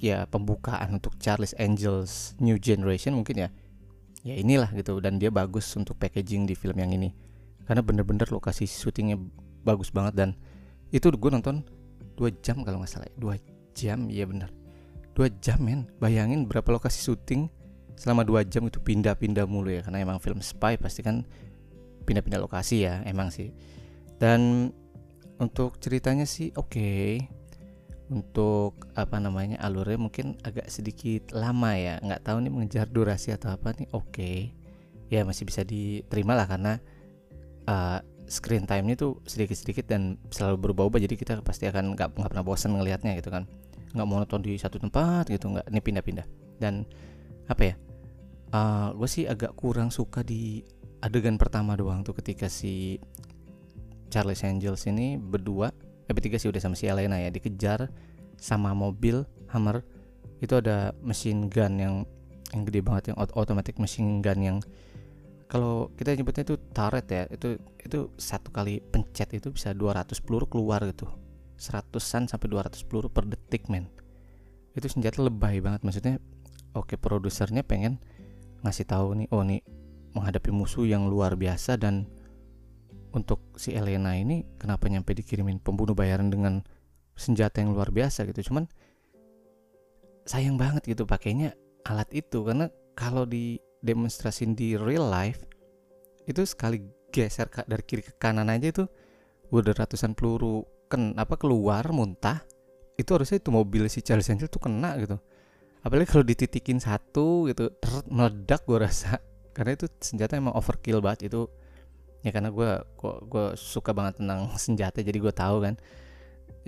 ya 0.00 0.18
pembukaan 0.24 0.96
untuk 0.96 1.20
Charles 1.20 1.52
Angels 1.60 2.32
New 2.40 2.56
Generation 2.56 3.12
mungkin 3.12 3.44
ya 3.44 3.48
ya 4.28 4.34
inilah 4.36 4.68
gitu 4.76 5.00
dan 5.00 5.16
dia 5.16 5.32
bagus 5.32 5.64
untuk 5.72 5.96
packaging 5.96 6.44
di 6.44 6.52
film 6.52 6.76
yang 6.76 6.92
ini 6.92 7.16
karena 7.64 7.80
bener-bener 7.80 8.28
lokasi 8.28 8.68
syutingnya 8.68 9.16
bagus 9.64 9.88
banget 9.88 10.14
dan 10.16 10.30
itu 10.92 11.08
gue 11.08 11.30
nonton 11.32 11.64
dua 12.16 12.32
jam 12.44 12.60
kalau 12.64 12.80
nggak 12.80 12.90
salah 12.90 13.08
ya. 13.08 13.16
dua 13.16 13.34
jam 13.72 14.08
iya 14.12 14.24
bener 14.28 14.52
dua 15.16 15.32
jam 15.40 15.60
men 15.60 15.88
bayangin 15.96 16.44
berapa 16.44 16.68
lokasi 16.68 17.00
syuting 17.08 17.48
selama 17.98 18.22
dua 18.22 18.46
jam 18.46 18.68
itu 18.68 18.78
pindah-pindah 18.78 19.48
mulu 19.48 19.72
ya 19.72 19.82
karena 19.82 20.04
emang 20.04 20.22
film 20.22 20.38
spy 20.44 20.78
pasti 20.78 21.02
kan 21.02 21.26
pindah-pindah 22.06 22.40
lokasi 22.40 22.86
ya 22.86 23.02
emang 23.04 23.32
sih 23.32 23.50
dan 24.20 24.70
untuk 25.38 25.78
ceritanya 25.78 26.26
sih 26.26 26.50
oke 26.54 26.74
okay. 26.74 27.37
Untuk 28.08 28.88
apa 28.96 29.20
namanya 29.20 29.60
alurnya 29.60 30.00
mungkin 30.00 30.36
agak 30.44 30.68
sedikit 30.72 31.32
lama 31.36 31.76
ya. 31.76 32.00
Nggak 32.00 32.24
tahu 32.24 32.36
nih 32.44 32.52
mengejar 32.52 32.86
durasi 32.88 33.32
atau 33.32 33.52
apa 33.52 33.76
nih. 33.76 33.88
Oke. 33.92 34.12
Okay. 34.12 34.38
ya 35.08 35.24
masih 35.24 35.48
bisa 35.48 35.64
diterima 35.64 36.36
lah 36.36 36.44
karena 36.44 36.76
uh, 37.64 37.96
screen 38.28 38.68
time-nya 38.68 38.92
tuh 38.92 39.24
sedikit-sedikit 39.24 39.88
dan 39.88 40.20
selalu 40.28 40.68
berubah-ubah. 40.68 41.00
Jadi 41.00 41.16
kita 41.16 41.40
pasti 41.40 41.64
akan 41.64 41.96
nggak 41.96 42.12
nggak 42.12 42.28
pernah 42.28 42.44
bosan 42.44 42.76
ngelihatnya 42.76 43.16
gitu 43.16 43.32
kan. 43.32 43.48
Nggak 43.96 44.04
monoton 44.04 44.44
di 44.44 44.60
satu 44.60 44.76
tempat 44.76 45.32
gitu 45.32 45.48
nggak 45.48 45.64
ini 45.72 45.80
pindah-pindah. 45.80 46.26
Dan 46.60 46.84
apa 47.48 47.72
ya 47.72 47.74
uh, 48.52 48.56
eh, 48.56 48.88
gue 48.96 49.08
sih 49.08 49.24
agak 49.24 49.56
kurang 49.56 49.88
suka 49.92 50.24
di 50.24 50.64
adegan 51.04 51.38
pertama 51.38 51.72
doang 51.78 52.02
tuh 52.02 52.16
ketika 52.16 52.50
si 52.50 52.98
Charlie 54.08 54.38
Angels 54.40 54.88
ini 54.88 55.20
berdua 55.20 55.70
eh 56.08 56.12
bertiga 56.16 56.40
sih 56.40 56.48
udah 56.48 56.58
sama 56.58 56.74
si 56.74 56.88
Elena 56.88 57.20
ya 57.20 57.28
dikejar 57.28 57.92
sama 58.40 58.72
mobil 58.72 59.28
Hammer. 59.52 59.84
Itu 60.40 60.58
ada 60.58 60.96
mesin 61.04 61.52
gun 61.52 61.76
yang 61.76 61.94
yang 62.56 62.64
gede 62.64 62.80
banget 62.80 63.12
yang 63.12 63.18
automatic 63.36 63.76
machine 63.76 64.24
gun 64.24 64.40
yang 64.40 64.58
kalau 65.48 65.92
kita 65.96 66.16
nyebutnya 66.16 66.44
itu 66.44 66.56
turret 66.72 67.08
ya 67.08 67.24
itu 67.28 67.60
itu 67.80 68.12
satu 68.16 68.52
kali 68.52 68.80
pencet 68.80 69.32
itu 69.36 69.52
bisa 69.52 69.72
200 69.72 70.16
peluru 70.24 70.48
keluar 70.48 70.80
gitu. 70.88 71.08
Seratusan 71.60 72.28
sampai 72.28 72.48
200 72.48 72.84
peluru 72.88 73.08
per 73.12 73.28
detik 73.28 73.68
men. 73.68 73.88
Itu 74.72 74.88
senjata 74.88 75.24
lebay 75.24 75.60
banget 75.60 75.84
maksudnya 75.84 76.20
oke 76.76 76.96
produsernya 77.00 77.64
pengen 77.64 78.00
ngasih 78.62 78.84
tahu 78.84 79.24
nih 79.24 79.28
oh 79.32 79.42
nih 79.42 79.64
menghadapi 80.12 80.50
musuh 80.52 80.84
yang 80.84 81.08
luar 81.08 81.36
biasa 81.36 81.80
dan 81.80 82.08
untuk 83.12 83.56
si 83.56 83.72
Elena 83.72 84.12
ini 84.16 84.44
kenapa 84.60 84.88
nyampe 84.88 85.16
dikirimin 85.16 85.60
pembunuh 85.60 85.96
bayaran 85.96 86.28
dengan 86.28 86.60
senjata 87.18 87.60
yang 87.64 87.74
luar 87.74 87.90
biasa 87.90 88.28
gitu. 88.30 88.52
Cuman 88.52 88.70
sayang 90.28 90.60
banget 90.60 90.86
gitu 90.86 91.08
pakainya 91.08 91.56
alat 91.88 92.08
itu. 92.14 92.44
Karena 92.44 92.70
kalau 92.94 93.24
di 93.24 93.58
demonstrasi 93.82 94.46
di 94.54 94.74
real 94.74 95.08
life 95.08 95.42
itu 96.28 96.44
sekali 96.44 96.82
geser 97.08 97.48
dari 97.48 97.82
kiri 97.82 98.04
ke 98.04 98.12
kanan 98.20 98.52
aja 98.52 98.68
itu 98.68 98.84
udah 99.48 99.72
ratusan 99.72 100.12
peluru 100.12 100.62
ken 100.92 101.16
apa 101.16 101.40
keluar 101.40 101.88
muntah. 101.90 102.44
Itu 102.98 103.16
harusnya 103.16 103.40
itu 103.40 103.48
mobil 103.48 103.86
si 103.88 104.04
Charles 104.04 104.28
Angel 104.28 104.50
tuh 104.50 104.60
kena 104.60 104.98
gitu. 105.00 105.16
Apalagi 105.80 106.10
kalau 106.10 106.26
dititikin 106.26 106.82
satu 106.82 107.48
gitu 107.48 107.70
ter 107.78 107.92
meledak 108.10 108.66
gue 108.68 108.78
rasa. 108.78 109.22
Karena 109.54 109.74
itu 109.74 109.86
senjata 110.02 110.38
emang 110.38 110.54
overkill 110.54 111.00
banget. 111.00 111.32
Itu 111.32 111.50
ya 112.28 112.32
karena 112.36 112.52
gue 112.52 112.70
gue 113.00 113.14
gue 113.24 113.46
suka 113.56 113.96
banget 113.96 114.20
tentang 114.20 114.52
senjata 114.60 115.00
jadi 115.00 115.16
gue 115.16 115.32
tahu 115.32 115.64
kan. 115.64 115.74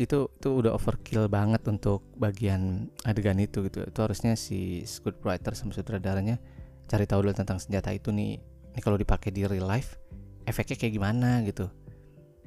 Itu 0.00 0.32
itu 0.32 0.48
udah 0.48 0.72
overkill 0.72 1.28
banget 1.28 1.60
untuk 1.68 2.00
bagian 2.16 2.88
adegan 3.04 3.36
itu 3.36 3.60
gitu. 3.68 3.84
Itu 3.84 4.00
harusnya 4.00 4.32
si 4.34 4.88
scriptwriter 4.88 5.52
sama 5.52 5.76
sutradaranya 5.76 6.40
cari 6.88 7.04
tahu 7.04 7.28
dulu 7.28 7.36
tentang 7.36 7.60
senjata 7.60 7.92
itu 7.92 8.08
nih. 8.08 8.40
Ini 8.72 8.80
kalau 8.80 8.96
dipakai 8.96 9.28
di 9.34 9.44
real 9.44 9.68
life 9.68 10.00
efeknya 10.48 10.76
kayak 10.80 10.94
gimana 10.96 11.44
gitu. 11.44 11.68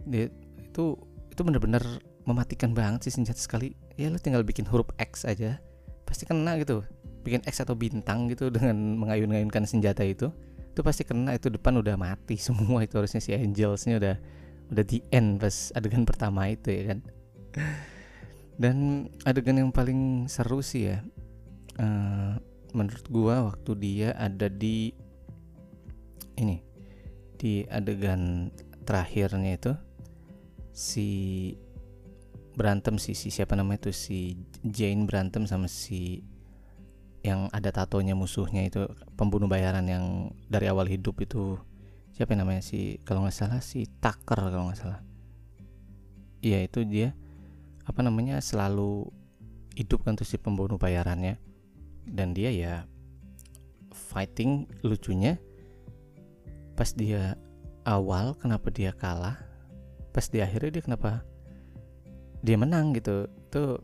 Dia, 0.10 0.28
itu 0.60 0.98
itu 1.30 1.42
bener-bener 1.42 1.84
mematikan 2.26 2.74
banget 2.74 3.08
sih 3.08 3.14
senjata 3.22 3.38
sekali. 3.38 3.78
Ya 3.96 4.10
lo 4.10 4.18
tinggal 4.18 4.42
bikin 4.42 4.66
huruf 4.66 4.90
X 4.98 5.30
aja 5.30 5.62
pasti 6.04 6.26
kena 6.26 6.58
gitu. 6.58 6.82
Bikin 7.24 7.46
X 7.46 7.62
atau 7.62 7.78
bintang 7.78 8.28
gitu 8.28 8.50
dengan 8.56 8.98
mengayun-ayunkan 8.98 9.70
senjata 9.70 10.02
itu 10.02 10.34
itu 10.74 10.82
pasti 10.82 11.06
kena 11.06 11.38
itu 11.38 11.54
depan 11.54 11.78
udah 11.78 11.94
mati 11.94 12.36
semua 12.50 12.82
itu 12.82 12.98
harusnya 12.98 13.22
si 13.22 13.32
Angelsnya 13.38 14.02
udah 14.02 14.16
udah 14.74 14.86
di 14.90 15.06
end 15.14 15.38
pas 15.38 15.70
adegan 15.78 16.04
pertama 16.04 16.50
itu 16.50 16.74
ya 16.74 16.84
kan? 16.94 17.00
Dan 18.58 19.10
adegan 19.26 19.62
yang 19.62 19.70
paling 19.70 20.26
seru 20.26 20.66
sih 20.66 20.90
ya 20.90 21.06
uh, 21.78 22.42
menurut 22.74 23.06
gua 23.14 23.54
waktu 23.54 23.72
dia 23.78 24.10
ada 24.18 24.50
di 24.50 24.90
ini 26.42 26.58
di 27.38 27.62
adegan 27.70 28.50
terakhirnya 28.82 29.52
itu 29.54 29.74
si 30.74 31.10
berantem 32.58 32.98
si, 32.98 33.14
si 33.14 33.30
siapa 33.30 33.54
namanya 33.54 33.90
itu 33.90 33.92
si 33.94 34.20
Jane 34.66 35.06
berantem 35.06 35.46
sama 35.46 35.70
si 35.70 36.26
yang 37.24 37.48
ada 37.56 37.72
tatonya 37.72 38.20
musuhnya 38.20 38.68
itu 38.68 38.84
pembunuh 39.16 39.48
bayaran 39.48 39.88
yang 39.88 40.36
dari 40.52 40.68
awal 40.68 40.84
hidup 40.92 41.24
itu 41.24 41.56
siapa 42.12 42.36
namanya 42.36 42.60
si 42.60 43.00
kalau 43.08 43.24
nggak 43.24 43.34
salah 43.34 43.64
si 43.64 43.88
Tucker 43.88 44.38
kalau 44.52 44.68
nggak 44.68 44.80
salah. 44.80 45.00
Ya 46.44 46.60
itu 46.60 46.84
dia 46.84 47.16
apa 47.88 48.04
namanya 48.04 48.44
selalu 48.44 49.08
hidup 49.80 50.04
kan 50.04 50.20
tuh 50.20 50.28
si 50.28 50.36
pembunuh 50.36 50.76
bayarannya. 50.76 51.40
Dan 52.04 52.36
dia 52.36 52.52
ya 52.52 52.84
fighting 53.96 54.68
lucunya 54.84 55.40
pas 56.76 56.92
dia 56.92 57.40
awal 57.88 58.36
kenapa 58.36 58.68
dia 58.68 58.92
kalah 58.92 59.40
pas 60.12 60.28
di 60.28 60.44
akhirnya 60.44 60.76
dia 60.76 60.84
kenapa 60.84 61.24
dia 62.44 62.60
menang 62.60 62.92
gitu. 62.92 63.32
Itu 63.48 63.80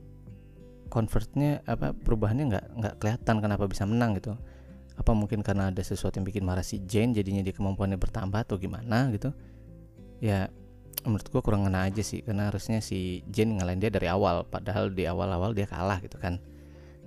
convertnya 0.89 1.61
apa 1.69 1.93
perubahannya 1.93 2.45
nggak 2.49 2.65
nggak 2.75 2.93
kelihatan 2.99 3.35
kenapa 3.39 3.65
bisa 3.69 3.85
menang 3.85 4.17
gitu. 4.17 4.35
Apa 4.99 5.15
mungkin 5.15 5.39
karena 5.39 5.71
ada 5.71 5.79
sesuatu 5.79 6.19
yang 6.19 6.27
bikin 6.27 6.43
marah 6.43 6.65
si 6.65 6.83
Jane 6.83 7.15
jadinya 7.15 7.39
dia 7.39 7.55
kemampuannya 7.55 7.95
bertambah 7.95 8.43
atau 8.43 8.59
gimana 8.59 9.07
gitu. 9.15 9.31
Ya 10.19 10.51
menurut 11.07 11.31
gua 11.31 11.39
kurang 11.39 11.63
ngena 11.63 11.87
aja 11.87 12.03
sih 12.03 12.19
karena 12.19 12.51
harusnya 12.51 12.83
si 12.83 13.23
Jane 13.31 13.55
ngalahin 13.55 13.79
dia 13.79 13.87
dari 13.87 14.11
awal 14.11 14.43
padahal 14.43 14.91
di 14.91 15.07
awal-awal 15.07 15.55
dia 15.55 15.69
kalah 15.69 16.03
gitu 16.03 16.19
kan. 16.19 16.43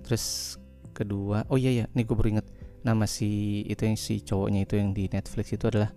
Terus 0.07 0.57
kedua 0.97 1.45
oh 1.53 1.61
iya 1.61 1.73
ya 1.73 1.85
nih 1.97 2.05
gue 2.05 2.17
baru 2.17 2.29
inget 2.37 2.47
nama 2.85 3.09
si 3.09 3.62
itu 3.65 3.89
yang 3.89 3.97
si 3.97 4.21
cowoknya 4.21 4.69
itu 4.69 4.75
yang 4.77 4.93
di 4.93 5.09
Netflix 5.09 5.57
itu 5.57 5.65
adalah 5.71 5.91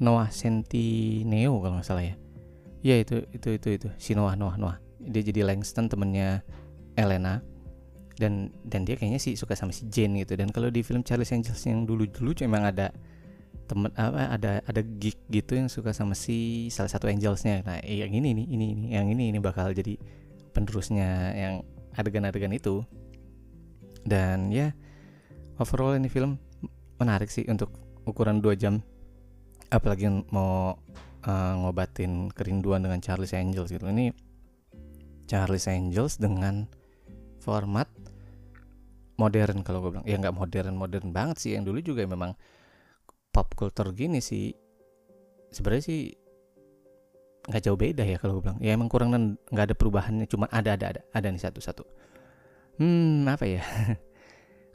Noah 0.00 0.28
Centineo 0.32 1.60
kalau 1.60 1.76
nggak 1.78 1.86
salah 1.86 2.04
ya. 2.04 2.14
Iya 2.80 3.04
itu 3.04 3.16
itu 3.36 3.48
itu 3.60 3.68
itu 3.76 3.88
si 4.00 4.16
Noah 4.16 4.34
Noah 4.34 4.56
Noah. 4.56 4.76
Dia 5.00 5.24
jadi 5.24 5.44
Langston 5.44 5.88
temennya 5.88 6.44
Elena 7.00 7.40
dan 8.20 8.52
dan 8.68 8.84
dia 8.84 9.00
kayaknya 9.00 9.16
sih 9.16 9.32
suka 9.32 9.56
sama 9.56 9.72
si 9.72 9.88
Jane 9.88 10.20
gitu. 10.20 10.36
Dan 10.36 10.52
kalau 10.52 10.68
di 10.68 10.84
film 10.84 11.00
Charles 11.00 11.32
Angels 11.32 11.64
yang 11.64 11.88
dulu 11.88 12.04
dulu 12.04 12.36
emang 12.44 12.68
ada 12.68 12.92
temen 13.64 13.88
apa 13.96 14.34
ada 14.34 14.60
ada 14.66 14.82
geek 14.82 15.30
gitu 15.30 15.56
yang 15.56 15.70
suka 15.70 15.96
sama 15.96 16.12
si 16.12 16.68
salah 16.68 16.92
satu 16.92 17.08
Angelsnya. 17.08 17.64
Nah 17.64 17.80
yang 17.80 18.12
ini 18.12 18.36
nih 18.36 18.46
ini 18.52 18.66
ini 18.76 18.92
yang 18.92 19.08
ini 19.08 19.32
ini 19.32 19.38
bakal 19.40 19.72
jadi 19.72 19.96
penerusnya 20.52 21.32
yang 21.32 21.54
adegan-adegan 21.96 22.52
itu. 22.52 22.84
Dan 24.04 24.52
ya 24.52 24.76
overall 25.56 25.96
ini 25.96 26.12
film 26.12 26.36
menarik 27.00 27.32
sih 27.32 27.48
untuk 27.48 27.72
ukuran 28.04 28.44
2 28.44 28.52
jam. 28.60 28.84
Apalagi 29.72 30.10
mau 30.34 30.76
uh, 31.24 31.54
ngobatin 31.62 32.28
kerinduan 32.34 32.84
dengan 32.84 33.00
Charles 33.00 33.32
Angels 33.32 33.72
gitu. 33.72 33.86
Ini 33.86 34.12
Charles 35.30 35.70
Angels 35.70 36.18
dengan 36.18 36.66
format 37.40 37.88
modern 39.16 39.60
kalau 39.60 39.84
gue 39.84 39.90
bilang. 39.96 40.06
Ya 40.08 40.16
nggak 40.16 40.36
modern 40.36 40.74
modern 40.76 41.08
banget 41.12 41.36
sih. 41.40 41.50
Yang 41.56 41.64
dulu 41.72 41.78
juga 41.80 42.02
memang 42.08 42.32
pop 43.32 43.52
culture 43.56 43.92
gini 43.92 44.20
sih. 44.20 44.52
Sebenarnya 45.50 45.84
sih 45.84 46.00
nggak 47.40 47.62
jauh 47.64 47.76
beda 47.80 48.04
ya 48.04 48.16
kalau 48.16 48.40
gue 48.40 48.48
bilang. 48.48 48.60
Ya 48.60 48.72
emang 48.76 48.88
kurang 48.88 49.12
nggak 49.12 49.66
ada 49.72 49.76
perubahannya. 49.76 50.24
Cuma 50.28 50.48
ada 50.48 50.76
ada 50.76 50.96
ada 50.96 51.02
ada 51.12 51.26
nih 51.28 51.42
satu 51.42 51.60
satu 51.60 51.84
hmm 52.80 53.28
apa 53.28 53.44
ya? 53.44 53.62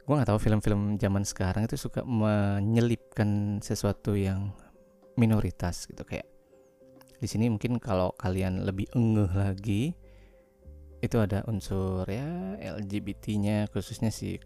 Gue 0.06 0.14
nggak 0.14 0.30
tahu 0.30 0.38
film-film 0.38 1.02
zaman 1.02 1.26
sekarang 1.26 1.66
itu 1.66 1.74
suka 1.74 2.06
menyelipkan 2.06 3.58
sesuatu 3.58 4.14
yang 4.14 4.54
minoritas 5.18 5.90
gitu. 5.90 6.06
Kayak 6.06 6.30
di 7.18 7.26
sini 7.26 7.50
mungkin 7.50 7.82
kalau 7.82 8.14
kalian 8.14 8.62
lebih 8.62 8.86
engeh 8.94 9.26
lagi 9.34 9.98
itu 11.06 11.22
ada 11.22 11.46
unsur 11.46 12.04
ya 12.10 12.58
LGBT-nya 12.58 13.70
khususnya 13.70 14.10
si 14.10 14.42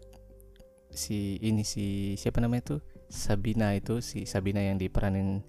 si 0.93 1.41
ini 1.41 1.65
si 1.65 2.13
siapa 2.15 2.37
namanya 2.37 2.77
tuh 2.77 2.81
Sabina 3.11 3.73
itu 3.75 3.99
si 3.99 4.23
Sabina 4.29 4.63
yang 4.63 4.77
diperanin 4.77 5.43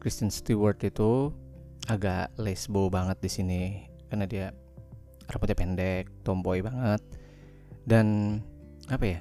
Kristen 0.00 0.32
Stewart 0.32 0.80
itu 0.80 1.34
agak 1.90 2.32
lesbo 2.40 2.88
banget 2.88 3.20
di 3.20 3.30
sini 3.30 3.62
karena 4.08 4.24
dia 4.24 4.46
rambutnya 5.30 5.56
pendek, 5.56 6.04
tomboy 6.26 6.60
banget. 6.60 7.00
Dan 7.86 8.38
apa 8.90 9.04
ya 9.06 9.20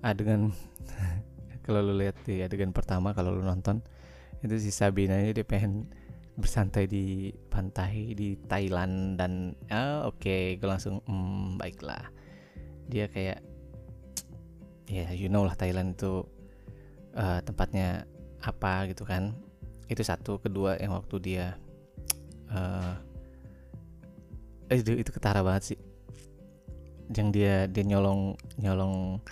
adegan 0.00 0.52
kalau 1.64 1.80
lu 1.84 2.00
lihat 2.00 2.16
di 2.24 2.40
adegan 2.40 2.72
pertama 2.72 3.12
kalau 3.12 3.36
lu 3.36 3.44
nonton 3.44 3.84
itu 4.40 4.56
si 4.60 4.68
Sabina 4.72 5.20
dia 5.20 5.44
pengen 5.44 5.88
bersantai 6.34 6.90
di 6.90 7.30
pantai 7.46 8.10
di 8.18 8.34
Thailand 8.50 9.14
dan 9.14 9.54
oh, 9.70 10.10
oke 10.10 10.18
okay, 10.18 10.58
gue 10.58 10.66
langsung 10.66 10.98
hmm, 11.06 11.58
baiklah. 11.58 12.10
Dia 12.90 13.06
kayak 13.06 13.38
ya 14.90 15.08
yeah, 15.08 15.10
you 15.14 15.30
know 15.30 15.46
lah 15.46 15.54
Thailand 15.54 15.94
itu 15.94 16.26
uh, 17.14 17.38
tempatnya 17.46 18.06
apa 18.42 18.90
gitu 18.90 19.06
kan. 19.06 19.34
Itu 19.86 20.02
satu. 20.02 20.42
Kedua 20.42 20.74
yang 20.82 20.98
waktu 20.98 21.16
dia 21.22 21.54
uh, 22.50 22.98
itu 24.74 24.98
itu 24.98 25.10
ketara 25.14 25.46
banget 25.46 25.74
sih. 25.74 25.80
Yang 27.14 27.28
dia 27.30 27.54
dia 27.70 27.84
nyolong 27.86 28.34
nyolong 28.58 29.22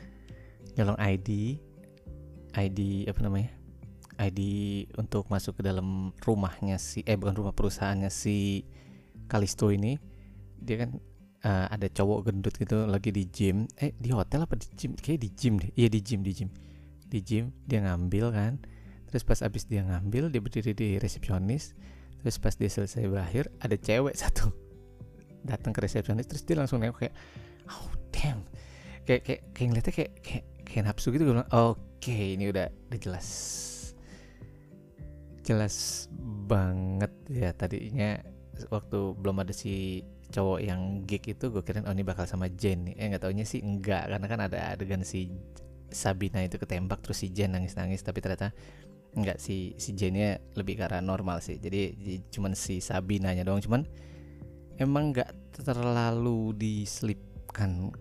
nyolong 0.79 0.99
ID 1.03 1.59
ID 2.53 3.09
apa 3.09 3.21
namanya 3.25 3.62
ID 4.23 4.41
untuk 5.03 5.27
masuk 5.27 5.59
ke 5.59 5.63
dalam 5.67 6.15
rumahnya 6.23 6.79
si 6.79 7.03
eh 7.03 7.19
bukan 7.19 7.35
rumah 7.43 7.55
perusahaannya 7.55 8.11
si 8.13 8.63
Kalisto 9.27 9.75
ini. 9.75 9.99
Dia 10.63 10.87
kan 10.87 10.91
uh, 11.43 11.67
ada 11.71 11.91
cowok 11.91 12.31
gendut 12.31 12.55
gitu 12.55 12.87
lagi 12.87 13.11
di 13.11 13.27
gym. 13.27 13.67
Eh 13.79 13.95
di 13.99 14.15
hotel 14.15 14.47
apa 14.47 14.55
di 14.55 14.71
gym? 14.79 14.95
Kayak 14.95 15.21
di 15.27 15.29
gym 15.35 15.55
deh. 15.59 15.71
Iya 15.75 15.89
di 15.91 16.01
gym 16.01 16.21
di 16.23 16.33
gym. 16.33 16.51
Di 17.11 17.19
gym 17.21 17.51
dia 17.67 17.83
ngambil 17.83 18.27
kan. 18.31 18.53
Terus 19.11 19.27
pas 19.27 19.43
abis 19.43 19.67
dia 19.67 19.83
ngambil 19.83 20.31
dia 20.31 20.41
berdiri 20.41 20.73
di 20.73 20.97
resepsionis. 21.03 21.75
Terus 22.23 22.39
pas 22.39 22.55
dia 22.55 22.71
selesai 22.71 23.03
berakhir 23.11 23.51
ada 23.59 23.75
cewek 23.75 24.15
satu 24.15 24.55
datang 25.51 25.75
ke 25.75 25.83
resepsionis. 25.83 26.31
Terus 26.31 26.43
dia 26.47 26.57
langsung 26.63 26.79
nengok 26.79 27.09
kayak 27.09 27.15
oh 27.69 27.91
damn. 28.15 28.47
Kayak 29.03 29.27
kayak 29.27 29.41
kayak 29.51 29.67
ngeliatnya 29.67 29.95
kayak 29.95 30.13
kayak 30.23 30.45
kayak 30.63 30.83
nafsu 30.87 31.11
gitu. 31.11 31.27
Gue 31.27 31.35
oke 31.35 31.49
okay, 31.99 32.39
ini 32.39 32.55
udah 32.55 32.71
udah 32.71 33.01
jelas 33.03 33.29
jelas 35.43 36.07
banget 36.47 37.11
ya 37.31 37.51
tadinya 37.55 38.19
waktu 38.71 39.19
belum 39.19 39.43
ada 39.43 39.51
si 39.51 40.05
cowok 40.33 40.59
yang 40.65 41.05
gig 41.05 41.23
itu 41.29 41.53
gue 41.53 41.61
kira 41.61 41.85
oh 41.85 41.93
ini 41.93 42.07
bakal 42.07 42.25
sama 42.25 42.49
Jen 42.49 42.89
nih. 42.89 42.95
Eh 42.97 43.07
nggak 43.13 43.23
taunya 43.29 43.45
sih 43.45 43.61
enggak 43.61 44.09
karena 44.09 44.27
kan 44.27 44.41
ada 44.41 44.59
adegan 44.73 45.05
si 45.05 45.29
Sabina 45.93 46.41
itu 46.41 46.57
ketembak 46.57 47.05
terus 47.05 47.21
si 47.21 47.29
Jen 47.29 47.53
nangis 47.53 47.77
nangis 47.77 48.01
tapi 48.01 48.25
ternyata 48.25 48.57
enggak 49.13 49.37
si 49.37 49.77
si 49.77 49.93
Jennya 49.93 50.41
lebih 50.57 50.81
ke 50.81 50.89
arah 50.89 51.05
normal 51.05 51.45
sih. 51.45 51.61
Jadi 51.61 51.93
cuman 52.33 52.57
si 52.57 52.81
Sabina 52.81 53.37
nya 53.37 53.45
doang 53.45 53.61
cuman 53.61 53.85
emang 54.81 55.13
nggak 55.13 55.61
terlalu 55.61 56.57
diselipkan 56.57 57.93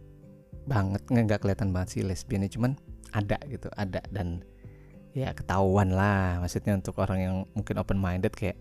banget 0.64 1.04
nggak 1.10 1.42
kelihatan 1.44 1.76
banget 1.76 2.00
sih 2.00 2.02
lesbiannya 2.06 2.50
cuman 2.54 2.72
ada 3.12 3.36
gitu 3.50 3.68
ada 3.76 4.00
dan 4.14 4.46
ya 5.12 5.36
ketahuan 5.36 5.92
lah. 5.92 6.40
Maksudnya 6.40 6.76
untuk 6.76 7.00
orang 7.00 7.20
yang 7.20 7.36
mungkin 7.56 7.76
open 7.80 8.00
minded 8.00 8.32
kayak 8.36 8.58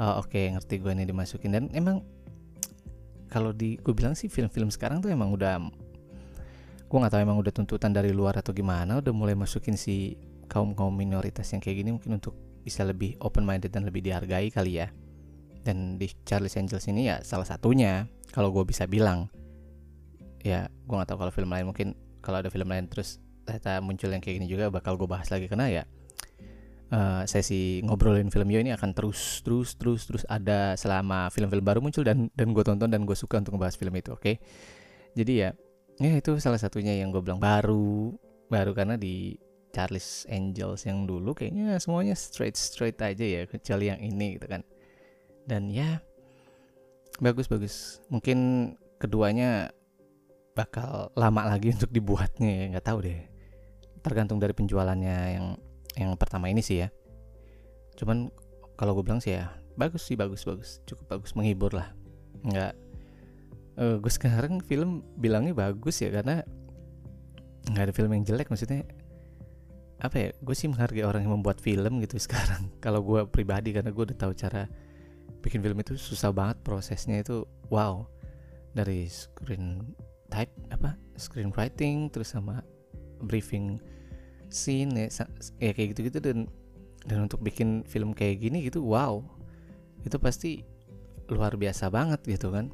oh, 0.00 0.22
oke 0.24 0.32
okay, 0.32 0.52
ngerti 0.52 0.80
gue 0.80 0.92
ini 0.92 1.04
dimasukin. 1.04 1.50
Dan 1.52 1.64
emang 1.76 2.04
kalau 3.28 3.52
di 3.52 3.76
gue 3.76 3.92
bilang 3.92 4.16
sih 4.16 4.32
film-film 4.32 4.72
sekarang 4.72 5.04
tuh 5.04 5.12
emang 5.12 5.32
udah 5.32 5.60
gue 6.88 6.96
nggak 6.96 7.12
tahu 7.12 7.20
emang 7.20 7.36
udah 7.36 7.52
tuntutan 7.52 7.92
dari 7.92 8.12
luar 8.16 8.40
atau 8.40 8.56
gimana. 8.56 9.00
Udah 9.00 9.12
mulai 9.12 9.36
masukin 9.36 9.76
si 9.76 10.16
kaum 10.48 10.72
kaum 10.72 10.96
minoritas 10.96 11.44
yang 11.52 11.60
kayak 11.60 11.84
gini 11.84 11.90
mungkin 11.92 12.16
untuk 12.16 12.32
bisa 12.64 12.84
lebih 12.84 13.16
open 13.20 13.44
minded 13.44 13.72
dan 13.72 13.84
lebih 13.84 14.00
dihargai 14.00 14.48
kali 14.48 14.80
ya. 14.80 14.88
Dan 15.60 16.00
di 16.00 16.08
Charles 16.24 16.56
Angels 16.56 16.88
ini 16.88 17.12
ya 17.12 17.20
salah 17.20 17.44
satunya 17.44 18.08
kalau 18.32 18.48
gue 18.52 18.64
bisa 18.64 18.88
bilang. 18.88 19.28
Ya 20.40 20.70
gue 20.70 20.94
nggak 20.96 21.12
tahu 21.12 21.18
kalau 21.26 21.32
film 21.34 21.50
lain 21.52 21.68
mungkin 21.68 21.92
kalau 22.24 22.40
ada 22.40 22.48
film 22.48 22.70
lain 22.70 22.88
terus 22.88 23.20
ternyata 23.48 23.80
muncul 23.80 24.12
yang 24.12 24.20
kayak 24.20 24.44
gini 24.44 24.46
juga 24.52 24.68
bakal 24.68 25.00
gue 25.00 25.08
bahas 25.08 25.32
lagi. 25.32 25.48
Karena 25.48 25.72
ya 25.72 25.82
uh, 26.92 27.22
sesi 27.24 27.80
ngobrolin 27.84 28.28
film 28.28 28.48
Yo 28.52 28.60
ini 28.60 28.72
akan 28.72 28.92
terus 28.92 29.40
terus 29.44 29.76
terus 29.76 30.04
terus 30.08 30.24
ada 30.28 30.76
selama 30.76 31.28
film-film 31.32 31.64
baru 31.64 31.80
muncul 31.80 32.04
dan 32.04 32.28
dan 32.36 32.52
gue 32.52 32.64
tonton 32.64 32.88
dan 32.88 33.04
gue 33.04 33.16
suka 33.16 33.40
untuk 33.40 33.56
ngebahas 33.56 33.76
film 33.76 33.94
itu 33.96 34.12
oke? 34.12 34.22
Okay? 34.22 34.36
jadi 35.16 35.32
ya 35.32 35.48
ya 35.98 36.12
itu 36.20 36.38
salah 36.38 36.60
satunya 36.60 36.94
yang 36.94 37.10
gue 37.10 37.18
bilang 37.18 37.42
baru 37.42 38.14
baru 38.52 38.70
karena 38.72 38.94
di 38.94 39.34
Charles 39.74 40.24
Angels 40.32 40.88
yang 40.88 41.04
dulu 41.04 41.36
kayaknya 41.36 41.76
semuanya 41.78 42.16
straight 42.16 42.56
straight 42.56 42.96
aja 43.04 43.22
ya 43.22 43.42
kecuali 43.44 43.92
yang 43.92 44.00
ini 44.00 44.40
gitu 44.40 44.46
kan. 44.48 44.62
Dan 45.48 45.68
ya 45.72 46.00
bagus 47.20 47.48
bagus. 47.48 48.00
Mungkin 48.08 48.72
keduanya 48.96 49.70
bakal 50.56 51.14
lama 51.14 51.46
lagi 51.46 51.70
untuk 51.70 51.92
dibuatnya 51.94 52.50
ya 52.50 52.64
nggak 52.74 52.86
tahu 52.90 52.98
deh 53.06 53.37
tergantung 54.00 54.38
dari 54.38 54.54
penjualannya 54.54 55.16
yang 55.34 55.46
yang 55.98 56.10
pertama 56.14 56.46
ini 56.50 56.62
sih 56.62 56.86
ya. 56.86 56.88
Cuman 57.98 58.30
kalau 58.78 58.94
gue 58.94 59.04
bilang 59.04 59.18
sih 59.18 59.34
ya 59.34 59.50
bagus 59.74 60.06
sih 60.06 60.14
bagus 60.14 60.46
bagus. 60.46 60.78
Cukup 60.86 61.18
bagus 61.18 61.34
menghibur 61.34 61.74
lah. 61.74 61.90
Nggak 62.46 62.72
uh, 63.78 63.82
eh, 63.82 63.96
gue 63.98 64.12
sekarang 64.12 64.62
film 64.62 65.02
bilangnya 65.18 65.54
bagus 65.54 66.02
ya 66.02 66.10
karena 66.10 66.42
nggak 67.68 67.84
ada 67.90 67.94
film 67.94 68.10
yang 68.16 68.24
jelek 68.24 68.48
maksudnya 68.48 68.86
apa 69.98 70.16
ya 70.16 70.28
gue 70.30 70.54
sih 70.54 70.70
menghargai 70.70 71.04
orang 71.04 71.26
yang 71.26 71.34
membuat 71.34 71.58
film 71.58 71.98
gitu 72.02 72.18
sekarang. 72.26 72.70
Kalau 72.78 73.02
gue 73.02 73.26
pribadi 73.26 73.74
karena 73.74 73.90
gue 73.90 74.04
udah 74.14 74.18
tahu 74.18 74.32
cara 74.34 74.70
bikin 75.38 75.62
film 75.62 75.78
itu 75.78 75.94
susah 75.98 76.30
banget 76.34 76.62
prosesnya 76.62 77.22
itu 77.22 77.42
wow. 77.70 78.06
Dari 78.68 79.10
screen 79.10 79.96
type 80.28 80.52
apa 80.70 80.94
screenwriting 81.16 82.12
terus 82.12 82.30
sama 82.36 82.62
briefing 83.22 83.80
scene 84.48 84.96
ya, 84.96 85.06
ya 85.60 85.70
kayak 85.76 85.96
gitu-gitu 85.96 86.18
dan 86.24 86.48
dan 87.04 87.24
untuk 87.24 87.40
bikin 87.40 87.84
film 87.88 88.12
kayak 88.12 88.42
gini 88.42 88.66
gitu 88.66 88.84
wow. 88.84 89.22
Itu 90.04 90.20
pasti 90.20 90.64
luar 91.28 91.56
biasa 91.56 91.92
banget 91.92 92.24
gitu 92.24 92.52
kan. 92.52 92.72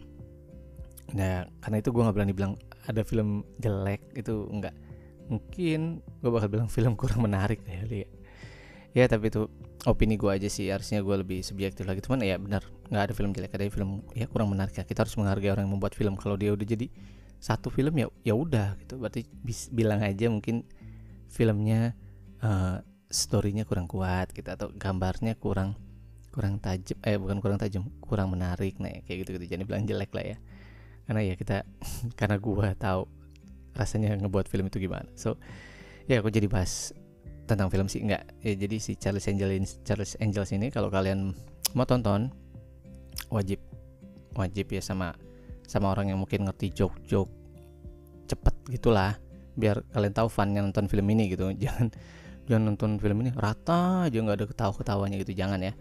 Nah 1.15 1.47
karena 1.63 1.77
itu 1.83 1.91
gue 1.91 2.03
nggak 2.03 2.17
berani 2.17 2.35
bilang 2.35 2.55
ada 2.87 3.03
film 3.03 3.43
jelek 3.61 4.03
itu 4.15 4.47
enggak 4.51 4.75
mungkin 5.25 6.05
gue 6.21 6.31
bakal 6.31 6.49
bilang 6.53 6.69
film 6.69 6.95
kurang 6.99 7.25
menarik 7.25 7.61
ya. 7.67 8.07
Ya 8.95 9.05
tapi 9.11 9.27
itu 9.27 9.51
opini 9.91 10.15
gue 10.15 10.31
aja 10.31 10.47
sih 10.47 10.71
harusnya 10.71 11.03
gue 11.03 11.17
lebih 11.19 11.43
subjektif 11.43 11.83
lagi. 11.85 12.01
Cuman 12.05 12.23
ya 12.23 12.39
benar 12.39 12.63
nggak 12.91 13.03
ada 13.11 13.13
film 13.17 13.31
jelek 13.35 13.53
ada 13.55 13.67
film 13.67 14.07
ya 14.15 14.31
kurang 14.31 14.55
menarik 14.55 14.77
ya 14.79 14.85
kita 14.87 15.03
harus 15.03 15.17
menghargai 15.19 15.51
orang 15.51 15.67
yang 15.67 15.75
membuat 15.75 15.99
film 15.99 16.15
kalau 16.15 16.39
dia 16.39 16.55
udah 16.55 16.67
jadi 16.67 16.87
satu 17.45 17.69
film 17.69 17.93
ya 18.01 18.09
ya 18.25 18.33
udah 18.33 18.81
gitu. 18.81 18.97
Berarti 18.97 19.29
bis, 19.45 19.69
bilang 19.69 20.01
aja 20.01 20.33
mungkin 20.33 20.65
filmnya 21.29 21.93
uh, 22.41 22.81
storynya 23.13 23.69
kurang 23.69 23.85
kuat 23.85 24.33
gitu 24.33 24.49
atau 24.49 24.73
gambarnya 24.73 25.37
kurang 25.37 25.77
kurang 26.33 26.59
tajam 26.59 26.97
eh 27.05 27.21
bukan 27.21 27.39
kurang 27.39 27.61
tajam 27.61 27.87
kurang 28.03 28.33
menarik 28.35 28.81
nah 28.83 28.91
kayak 29.07 29.23
gitu 29.23 29.39
gitu 29.39 29.45
jadi 29.45 29.63
bilang 29.69 29.85
jelek 29.85 30.17
lah 30.17 30.25
ya. 30.25 30.37
Karena 31.05 31.21
ya 31.21 31.35
kita 31.37 31.69
karena 32.19 32.41
gua 32.41 32.73
tahu 32.73 33.05
rasanya 33.77 34.17
ngebuat 34.17 34.49
film 34.49 34.73
itu 34.73 34.81
gimana. 34.81 35.13
So 35.13 35.37
ya 36.09 36.25
aku 36.25 36.33
jadi 36.33 36.49
bahas 36.49 36.97
tentang 37.45 37.69
film 37.69 37.93
sih. 37.93 38.01
Enggak 38.01 38.25
ya 38.41 38.57
jadi 38.57 38.81
si 38.81 38.97
Charles 38.97 39.29
Angels 39.29 39.85
Charles 39.85 40.17
Angels 40.17 40.49
ini 40.57 40.73
kalau 40.73 40.89
kalian 40.89 41.37
mau 41.77 41.85
tonton 41.85 42.33
wajib 43.29 43.61
wajib 44.33 44.73
ya 44.73 44.81
sama 44.81 45.13
sama 45.65 45.91
orang 45.93 46.13
yang 46.13 46.21
mungkin 46.21 46.45
ngerti 46.47 46.73
joke-joke 46.73 47.33
cepet 48.29 48.55
gitulah. 48.79 49.17
Biar 49.55 49.85
kalian 49.95 50.15
tahu 50.15 50.29
funnya 50.29 50.61
nonton 50.61 50.91
film 50.91 51.07
ini 51.11 51.31
gitu. 51.33 51.51
Jangan 51.65 51.89
jangan 52.45 52.77
nonton 52.77 53.01
film 53.01 53.25
ini 53.25 53.33
rata 53.33 54.05
aja 54.05 54.21
nggak 54.21 54.37
ada 54.37 54.45
ketawa 54.45 54.73
ketawanya 54.77 55.17
gitu 55.17 55.33
jangan 55.33 55.65
ya. 55.65 55.73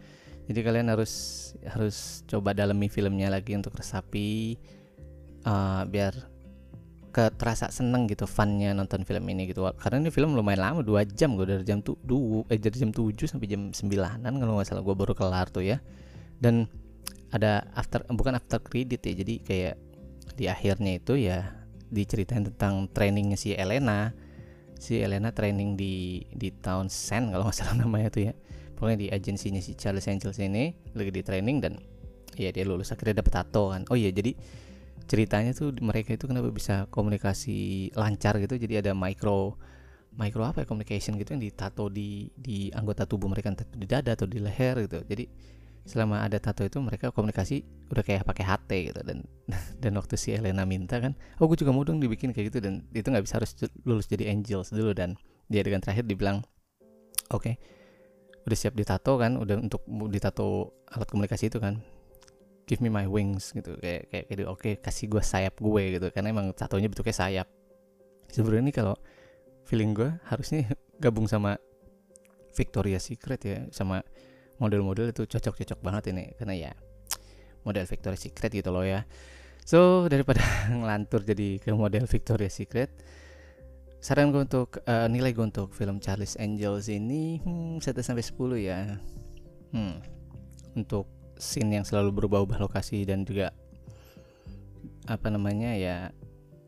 Jadi 0.48 0.60
kalian 0.64 0.88
harus 0.92 1.12
harus 1.68 2.24
coba 2.28 2.56
dalami 2.56 2.88
filmnya 2.88 3.28
lagi 3.32 3.56
untuk 3.56 3.76
resapi 3.76 4.56
uh, 5.44 5.84
biar 5.88 6.14
ke 7.14 7.30
terasa 7.38 7.70
seneng 7.70 8.10
gitu 8.10 8.26
funnya 8.26 8.74
nonton 8.74 9.06
film 9.06 9.24
ini 9.30 9.52
gitu. 9.52 9.64
Karena 9.76 10.08
ini 10.08 10.10
film 10.10 10.34
lumayan 10.34 10.66
lama 10.66 10.80
dua 10.82 11.06
jam 11.06 11.38
gue 11.38 11.46
dari 11.46 11.64
jam 11.64 11.80
tuh 11.80 12.00
eh 12.50 12.58
dari 12.58 12.74
jam 12.76 12.90
7 12.90 13.14
sampai 13.28 13.48
jam 13.48 13.70
sembilanan 13.70 14.34
kalau 14.42 14.58
nggak 14.58 14.68
salah 14.68 14.82
gue 14.82 14.96
baru 14.98 15.14
kelar 15.14 15.48
tuh 15.54 15.64
ya. 15.64 15.78
Dan 16.42 16.68
ada 17.34 17.66
after 17.74 18.06
bukan 18.14 18.38
after 18.38 18.62
credit 18.62 19.02
ya 19.02 19.14
jadi 19.18 19.36
kayak 19.42 19.76
di 20.38 20.46
akhirnya 20.46 21.02
itu 21.02 21.18
ya 21.18 21.64
diceritain 21.94 22.46
tentang 22.50 22.90
trainingnya 22.90 23.38
si 23.38 23.54
Elena. 23.54 24.14
Si 24.78 25.00
Elena 25.00 25.32
training 25.32 25.78
di 25.78 26.26
di 26.34 26.50
town 26.50 26.90
Sen 26.90 27.30
kalau 27.30 27.48
nggak 27.48 27.58
salah 27.58 27.76
namanya 27.86 28.10
tuh 28.10 28.22
ya. 28.30 28.34
Pokoknya 28.74 28.98
di 28.98 29.08
agensinya 29.14 29.62
si 29.62 29.78
Charles 29.78 30.10
Angels 30.10 30.42
ini 30.42 30.74
lagi 30.98 31.14
di 31.14 31.22
training 31.22 31.58
dan 31.62 31.78
ya 32.34 32.50
dia 32.50 32.66
lulus 32.66 32.90
akhirnya 32.90 33.22
dapet 33.22 33.34
tato 33.34 33.72
kan. 33.72 33.86
Oh 33.94 33.98
iya 33.98 34.10
jadi 34.10 34.34
ceritanya 35.06 35.54
tuh 35.54 35.76
mereka 35.84 36.16
itu 36.18 36.26
kenapa 36.26 36.50
bisa 36.50 36.90
komunikasi 36.90 37.90
lancar 37.94 38.42
gitu. 38.42 38.58
Jadi 38.58 38.82
ada 38.82 38.92
micro 38.98 39.56
micro 40.14 40.46
apa 40.46 40.62
ya 40.62 40.68
communication 40.70 41.18
gitu 41.18 41.34
yang 41.34 41.42
ditato 41.42 41.90
di 41.90 42.30
di 42.38 42.70
anggota 42.74 43.10
tubuh 43.10 43.26
mereka 43.26 43.50
di 43.54 43.86
dada 43.86 44.18
atau 44.18 44.26
di 44.26 44.42
leher 44.42 44.90
gitu. 44.90 45.06
Jadi 45.06 45.26
selama 45.84 46.24
ada 46.24 46.40
tato 46.40 46.64
itu 46.64 46.80
mereka 46.80 47.12
komunikasi 47.12 47.68
udah 47.92 48.04
kayak 48.04 48.24
pakai 48.24 48.44
HT 48.48 48.72
gitu. 48.92 49.02
Dan 49.04 49.28
dan 49.84 49.92
waktu 50.00 50.16
si 50.16 50.32
Elena 50.32 50.64
minta 50.64 50.98
kan 51.04 51.16
oh 51.40 51.46
gue 51.52 51.60
juga 51.60 51.76
mau 51.76 51.84
dong 51.84 52.00
dibikin 52.00 52.32
kayak 52.32 52.52
gitu. 52.52 52.60
Dan 52.64 52.88
itu 52.96 53.08
nggak 53.08 53.24
bisa 53.28 53.40
harus 53.40 53.52
lulus 53.84 54.08
jadi 54.08 54.32
angels 54.32 54.72
dulu. 54.72 54.96
Dan 54.96 55.20
dia 55.52 55.62
dengan 55.62 55.84
terakhir 55.84 56.08
dibilang 56.08 56.42
oke 57.32 57.44
okay, 57.44 57.56
udah 58.48 58.58
siap 58.58 58.74
ditato 58.76 59.20
kan 59.20 59.36
udah 59.36 59.60
untuk 59.60 59.84
ditato 60.08 60.80
alat 60.92 61.08
komunikasi 61.12 61.52
itu 61.52 61.60
kan 61.60 61.84
give 62.64 62.80
me 62.80 62.88
my 62.88 63.04
wings 63.04 63.52
gitu. 63.52 63.76
Kayak 63.84 64.08
kayak 64.12 64.48
oke 64.48 64.60
okay, 64.64 64.74
kasih 64.80 65.12
gue 65.12 65.20
sayap 65.20 65.60
gue 65.60 66.00
gitu. 66.00 66.08
Karena 66.16 66.32
emang 66.32 66.56
tatonya 66.56 66.88
bentuknya 66.88 67.16
sayap. 67.16 67.48
Sebenarnya 68.32 68.64
ini 68.66 68.74
kalau 68.74 68.96
feeling 69.68 69.92
gue 69.92 70.10
harusnya 70.32 70.72
gabung 71.04 71.28
sama 71.28 71.60
Victoria 72.54 73.02
Secret 73.02 73.42
ya 73.44 73.58
sama 73.74 74.06
model-model 74.64 75.12
itu 75.12 75.28
cocok-cocok 75.28 75.80
banget 75.84 76.16
ini. 76.16 76.32
Karena 76.40 76.56
ya 76.56 76.72
model 77.68 77.84
Victoria's 77.84 78.24
Secret 78.24 78.52
gitu 78.56 78.72
loh 78.72 78.88
ya. 78.88 79.04
So 79.68 80.08
daripada 80.08 80.40
ngelantur 80.72 81.28
jadi 81.28 81.60
ke 81.60 81.76
model 81.76 82.08
Victoria's 82.08 82.56
Secret 82.56 82.92
saran 84.04 84.36
gue 84.36 84.44
untuk 84.44 84.84
uh, 84.84 85.08
nilai 85.08 85.32
gue 85.32 85.48
untuk 85.48 85.72
film 85.72 86.04
Charles 86.04 86.36
Angels 86.36 86.92
ini 86.92 87.40
hmm, 87.40 87.80
1 87.80 87.96
sampai 88.04 88.24
10 88.24 88.36
ya. 88.60 88.80
Hmm, 89.72 90.04
untuk 90.76 91.08
scene 91.40 91.80
yang 91.80 91.88
selalu 91.88 92.24
berubah-ubah 92.24 92.60
lokasi 92.62 93.08
dan 93.08 93.24
juga 93.24 93.56
apa 95.08 95.28
namanya 95.28 95.76
ya 95.76 95.96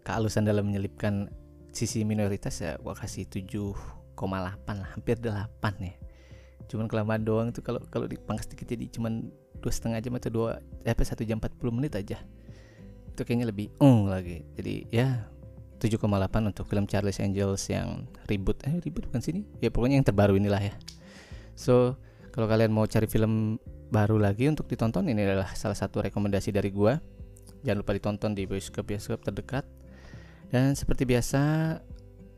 kealusan 0.03 0.43
dalam 0.43 0.67
menyelipkan 0.67 1.31
sisi 1.75 2.08
minoritas 2.08 2.60
ya 2.63 2.79
gue 2.79 2.95
kasih 2.95 3.27
7,8 3.27 4.15
lah 4.31 4.55
hampir 4.95 5.19
8 5.19 5.27
ya 5.84 5.95
cuman 6.65 6.89
kelamaan 6.89 7.21
doang 7.21 7.47
tuh 7.54 7.62
kalau 7.62 7.82
kalau 7.89 8.10
dipangkas 8.10 8.49
dikit 8.49 8.69
jadi 8.69 8.89
cuman 8.89 9.30
dua 9.62 9.71
setengah 9.71 9.99
jam 10.01 10.13
atau 10.17 10.30
dua 10.30 10.49
eh, 10.86 10.93
apa 10.93 11.01
satu 11.01 11.25
jam 11.25 11.41
40 11.41 11.58
menit 11.73 11.93
aja. 11.97 12.21
Itu 13.10 13.23
kayaknya 13.23 13.49
lebih 13.49 13.73
ung 13.82 14.12
lagi. 14.12 14.45
Jadi 14.54 14.89
ya 14.91 15.25
7,8 15.80 16.06
untuk 16.45 16.65
film 16.69 16.86
Charles 16.86 17.17
Angels 17.19 17.67
yang 17.69 18.10
ribut 18.30 18.58
eh 18.65 18.80
ribut 18.82 19.06
bukan 19.12 19.21
sini 19.21 19.43
ya 19.60 19.69
pokoknya 19.69 20.01
yang 20.01 20.08
terbaru 20.08 20.38
inilah 20.38 20.62
ya. 20.62 20.75
So 21.58 21.97
kalau 22.36 22.45
kalian 22.51 22.75
mau 22.75 22.84
cari 22.86 23.08
film 23.08 23.58
baru 23.89 24.19
lagi 24.19 24.49
untuk 24.51 24.67
ditonton 24.67 25.08
ini 25.08 25.23
adalah 25.23 25.54
salah 25.56 25.78
satu 25.78 26.04
rekomendasi 26.04 26.51
dari 26.51 26.69
gua. 26.73 26.99
Jangan 27.65 27.82
lupa 27.82 27.91
ditonton 27.97 28.38
di 28.38 28.45
bioskop 28.45 28.86
bioskop 28.86 29.23
terdekat. 29.25 29.65
Dan 30.54 30.78
seperti 30.78 31.10
biasa 31.10 31.41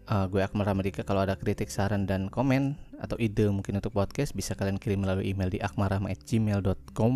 uh, 0.07 0.25
gue 0.31 0.41
Akmal 0.41 0.65
Ramadika. 0.67 1.03
Kalau 1.03 1.23
ada 1.23 1.35
kritik 1.35 1.67
saran 1.69 2.07
dan 2.07 2.31
komen 2.31 2.79
atau 2.97 3.19
ide 3.21 3.45
mungkin 3.51 3.77
untuk 3.77 3.93
podcast 3.93 4.33
bisa 4.33 4.57
kalian 4.57 4.81
kirim 4.81 5.05
melalui 5.05 5.29
email 5.29 5.51
di 5.51 5.61
akmarama@gmail.com 5.61 7.13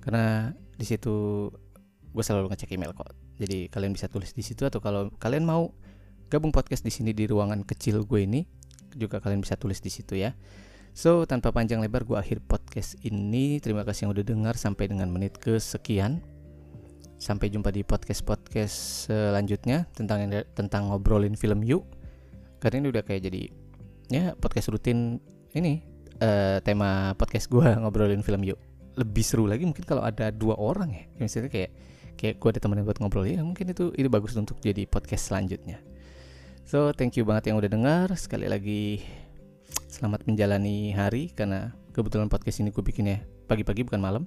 karena 0.00 0.56
di 0.74 0.86
situ 0.88 1.46
gue 2.10 2.24
selalu 2.24 2.50
ngecek 2.50 2.74
email 2.74 2.96
kok. 2.96 3.12
Jadi 3.38 3.70
kalian 3.70 3.94
bisa 3.94 4.10
tulis 4.10 4.34
di 4.34 4.42
situ 4.42 4.66
atau 4.66 4.82
kalau 4.82 5.12
kalian 5.20 5.46
mau 5.46 5.70
gabung 6.28 6.50
podcast 6.50 6.82
di 6.82 6.92
sini 6.92 7.14
di 7.14 7.28
ruangan 7.28 7.62
kecil 7.64 8.04
gue 8.04 8.20
ini 8.24 8.44
juga 8.98 9.22
kalian 9.22 9.44
bisa 9.44 9.54
tulis 9.54 9.78
di 9.78 9.92
situ 9.92 10.18
ya. 10.18 10.34
So 10.90 11.22
tanpa 11.22 11.54
panjang 11.54 11.78
lebar 11.78 12.02
gue 12.02 12.18
akhir 12.18 12.42
podcast 12.42 12.98
ini. 13.06 13.62
Terima 13.62 13.86
kasih 13.86 14.08
yang 14.08 14.12
udah 14.16 14.24
dengar 14.26 14.54
sampai 14.58 14.90
dengan 14.90 15.06
menit 15.06 15.38
kesekian 15.38 16.18
sampai 17.20 17.52
jumpa 17.52 17.68
di 17.68 17.84
podcast 17.84 18.24
podcast 18.24 19.06
selanjutnya 19.06 19.84
tentang 19.92 20.24
tentang 20.56 20.88
ngobrolin 20.88 21.36
film 21.36 21.60
yuk. 21.60 21.84
Karena 22.64 22.80
ini 22.80 22.88
udah 22.88 23.04
kayak 23.04 23.28
jadi 23.28 23.42
ya 24.08 24.32
podcast 24.40 24.72
rutin 24.72 25.20
ini 25.52 25.84
uh, 26.24 26.64
tema 26.64 27.12
podcast 27.20 27.52
gue 27.52 27.68
ngobrolin 27.84 28.24
film 28.24 28.40
yuk. 28.48 28.56
Lebih 28.96 29.20
seru 29.20 29.44
lagi 29.44 29.68
mungkin 29.68 29.84
kalau 29.84 30.00
ada 30.00 30.32
dua 30.32 30.56
orang 30.56 30.96
ya. 30.96 31.04
Misalnya 31.20 31.52
kayak 31.52 31.70
kayak 32.16 32.34
gue 32.40 32.48
ada 32.56 32.60
temen 32.60 32.80
buat 32.88 32.96
ngobrol 32.96 33.28
ya 33.28 33.44
mungkin 33.44 33.68
itu 33.68 33.92
itu 34.00 34.08
bagus 34.08 34.32
untuk 34.40 34.56
jadi 34.64 34.88
podcast 34.88 35.28
selanjutnya. 35.28 35.76
So 36.64 36.96
thank 36.96 37.20
you 37.20 37.28
banget 37.28 37.52
yang 37.52 37.60
udah 37.60 37.68
dengar. 37.68 38.08
Sekali 38.16 38.48
lagi 38.48 39.04
selamat 39.92 40.24
menjalani 40.24 40.96
hari 40.96 41.36
karena 41.36 41.76
kebetulan 41.92 42.32
podcast 42.32 42.64
ini 42.64 42.72
gue 42.72 42.80
bikinnya 42.80 43.20
pagi-pagi 43.44 43.84
bukan 43.84 44.00
malam. 44.00 44.24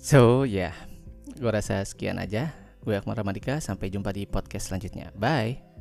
So 0.00 0.48
ya 0.48 0.72
yeah, 0.72 0.74
gue 1.36 1.50
rasa 1.50 1.80
sekian 1.84 2.20
aja. 2.20 2.52
Gue 2.82 2.98
Akmal 2.98 3.14
Ramadika 3.14 3.62
sampai 3.62 3.88
jumpa 3.94 4.10
di 4.10 4.26
podcast 4.26 4.68
selanjutnya. 4.70 5.14
Bye 5.14 5.71